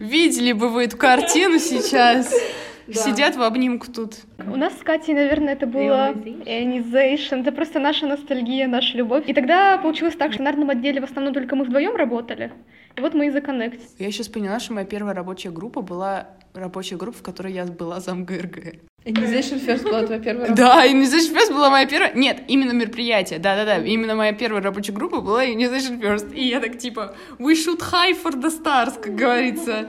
[0.00, 2.34] видели бы вы эту картину сейчас?
[2.92, 4.16] Сидят в обнимку тут.
[4.38, 7.42] У нас с Катей, наверное, это было ionization.
[7.42, 9.24] Это просто наша ностальгия, наша любовь.
[9.28, 12.50] И тогда получилось так, что в сценарном отделе в основном только мы вдвоем работали.
[12.96, 13.94] И вот мы и законнектились.
[13.98, 18.00] Я сейчас поняла, что моя первая рабочая группа была рабочая группа, в которой я была
[18.00, 18.80] зам ГРГ.
[19.08, 20.62] Initiation First была твоя первая работа?
[20.62, 22.12] Да, Initiation First была моя первая...
[22.12, 23.78] Нет, именно мероприятие, да-да-да.
[23.78, 26.34] Именно моя первая рабочая группа была Initiation First.
[26.34, 29.88] И я так типа, we should high for the stars, как говорится.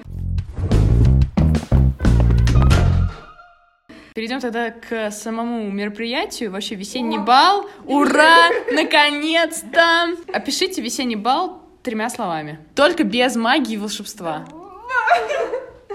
[4.16, 6.52] Перейдем тогда к самому мероприятию.
[6.52, 7.70] Вообще весенний бал.
[7.86, 8.50] Ура!
[8.72, 10.16] Наконец-то!
[10.34, 12.60] Опишите весенний бал тремя словами.
[12.74, 14.46] Только без магии и волшебства.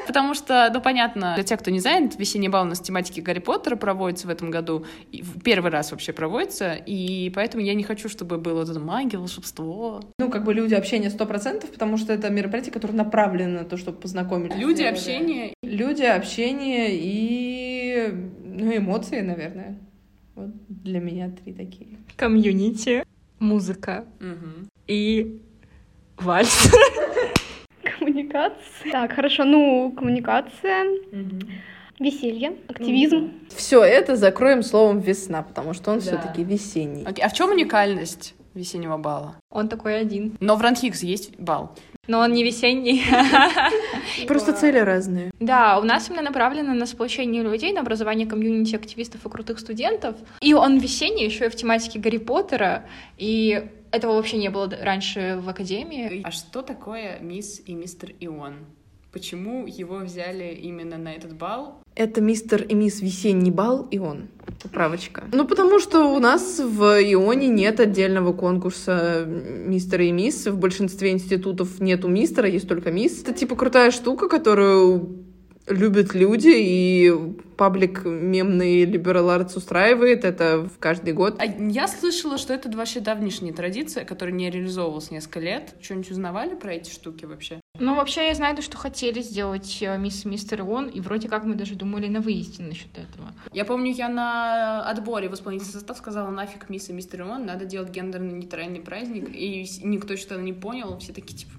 [0.07, 3.39] Потому что, ну, понятно, для тех, кто не знает, весенний бал у нас тематики Гарри
[3.39, 4.85] Поттера проводится в этом году.
[5.13, 6.75] И первый раз вообще проводится.
[6.75, 10.03] И поэтому я не хочу, чтобы было вот это магия, волшебство.
[10.19, 13.77] Ну, как бы люди общения сто процентов, потому что это мероприятие, которое направлено на то,
[13.77, 14.55] чтобы познакомить.
[14.55, 15.55] Люди, общение.
[15.63, 18.09] Люди, общение и
[18.45, 19.79] ну, эмоции, наверное.
[20.35, 21.99] Вот для меня три такие.
[22.17, 23.05] Комьюнити,
[23.39, 24.69] музыка угу.
[24.87, 25.41] и
[26.17, 26.73] вальс.
[27.99, 28.93] Коммуникация.
[28.93, 30.87] Так, хорошо, ну, коммуникация.
[32.01, 33.33] Веселье, активизм.
[33.55, 36.03] Все это закроем словом весна, потому что он да.
[36.03, 37.05] все-таки весенний.
[37.05, 37.21] Okay.
[37.23, 39.37] А в чем уникальность весеннего бала?
[39.51, 40.37] Он такой один.
[40.41, 41.73] Но в Ранхикс есть бал.
[42.07, 43.03] Но он не весенний.
[44.27, 45.31] Просто цели разные.
[45.41, 50.17] Да, у нас именно направлено на сплочение людей, на образование комьюнити активистов и крутых студентов.
[50.41, 52.85] И он весенний, еще и в тематике Гарри Поттера.
[53.17, 56.23] И этого вообще не было раньше в академии.
[56.25, 58.67] А что такое мисс и мистер Ион?
[59.13, 61.81] Почему его взяли именно на этот бал?
[61.95, 64.29] Это мистер и мисс весенний бал и он.
[64.61, 65.23] Поправочка.
[65.33, 70.47] Ну, потому что у нас в Ионе нет отдельного конкурса мистера и мисс.
[70.47, 73.23] В большинстве институтов нету мистера, есть только мисс.
[73.23, 75.25] Это типа крутая штука, которую
[75.67, 77.13] любят люди, и
[77.57, 81.37] паблик мемный Liberal Arts устраивает это в каждый год.
[81.39, 85.75] А я слышала, что это вообще давнишняя традиция, которая не реализовывалась несколько лет.
[85.81, 87.61] Что-нибудь узнавали про эти штуки вообще?
[87.79, 91.55] Ну, вообще, я знаю, что хотели сделать э, мисс Мистер Он, и вроде как мы
[91.55, 93.33] даже думали на выезде насчет этого.
[93.53, 97.65] Я помню, я на отборе в исполнительный состав сказала, нафиг мисс и Мистер Он, надо
[97.65, 101.53] делать гендерно-нейтральный праздник, и никто что-то не понял, все такие, типа,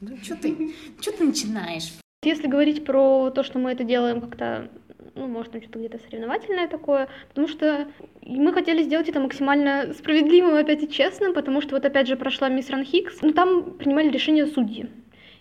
[0.00, 1.92] ну что ты, что ты начинаешь?
[2.24, 4.70] Если говорить про то, что мы это делаем как-то
[5.16, 7.88] ну, может, там что-то где-то соревновательное такое, потому что
[8.22, 12.48] мы хотели сделать это максимально справедливым опять и честным, потому что вот опять же прошла
[12.48, 14.88] мисс Ран Хикс, но там принимали решение судьи.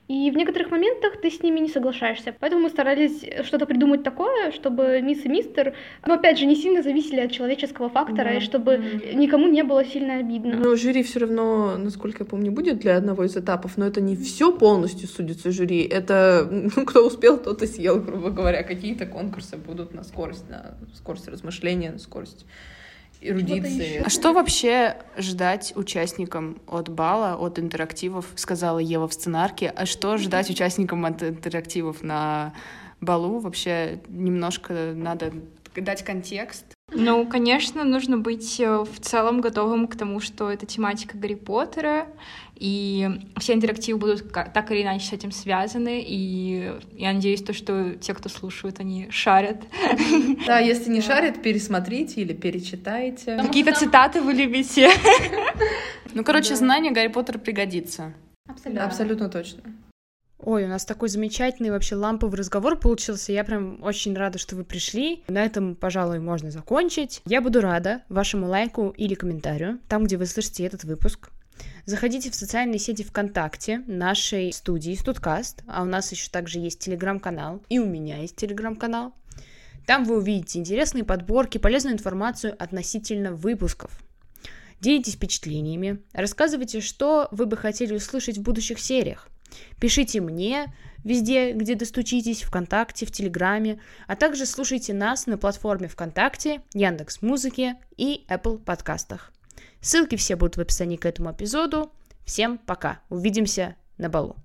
[0.08, 2.36] И в некоторых моментах ты с ними не соглашаешься.
[2.40, 5.74] Поэтому мы старались что-то придумать такое, чтобы мисс и мистер,
[6.06, 8.34] ну, опять же, не сильно зависели от человеческого фактора, да.
[8.36, 8.78] и чтобы
[9.14, 10.58] никому не было сильно обидно.
[10.58, 14.18] Но жюри все равно, насколько я помню, будет для одного из этапов, но это не
[14.18, 15.84] все полностью судится жюри.
[15.84, 18.64] Это ну, кто успел, тот и съел, грубо говоря.
[18.64, 22.46] Какие-то конкурсы будут на скорость, на скорость размышления, на скорость
[23.22, 24.02] эрудиции.
[24.04, 29.70] А что вообще ждать участникам от бала, от интерактивов, сказала Ева в сценарке.
[29.70, 32.54] А что ждать участникам от интерактивов на
[33.00, 33.40] балу?
[33.40, 35.32] Вообще немножко надо
[35.76, 36.66] дать контекст.
[37.02, 42.08] Ну, конечно, нужно быть э, в целом готовым к тому, что это тематика Гарри Поттера,
[42.56, 47.96] и все интерактивы будут так или иначе с этим связаны, и я надеюсь, то, что
[47.96, 49.64] те, кто слушают, они шарят.
[50.46, 53.38] Да, если не шарят, пересмотрите или перечитайте.
[53.38, 54.90] Какие-то цитаты вы любите?
[56.14, 58.14] Ну, короче, знание Гарри Поттера пригодится.
[58.46, 58.86] Абсолютно.
[58.86, 59.62] Абсолютно точно.
[60.44, 63.32] Ой, у нас такой замечательный вообще ламповый разговор получился.
[63.32, 65.24] Я прям очень рада, что вы пришли.
[65.28, 67.22] На этом, пожалуй, можно закончить.
[67.26, 71.30] Я буду рада вашему лайку или комментарию, там, где вы слышите этот выпуск.
[71.86, 77.62] Заходите в социальные сети ВКонтакте нашей студии Студкаст, а у нас еще также есть телеграм-канал,
[77.70, 79.14] и у меня есть телеграм-канал.
[79.86, 83.92] Там вы увидите интересные подборки, полезную информацию относительно выпусков.
[84.80, 89.31] Делитесь впечатлениями, рассказывайте, что вы бы хотели услышать в будущих сериях.
[89.80, 90.74] Пишите мне
[91.04, 97.76] везде, где достучитесь, ВКонтакте, в Телеграме, а также слушайте нас на платформе ВКонтакте, Яндекс Музыке
[97.98, 99.32] и Apple подкастах.
[99.82, 101.92] Ссылки все будут в описании к этому эпизоду.
[102.26, 103.00] Всем пока.
[103.10, 104.36] Увидимся на балу.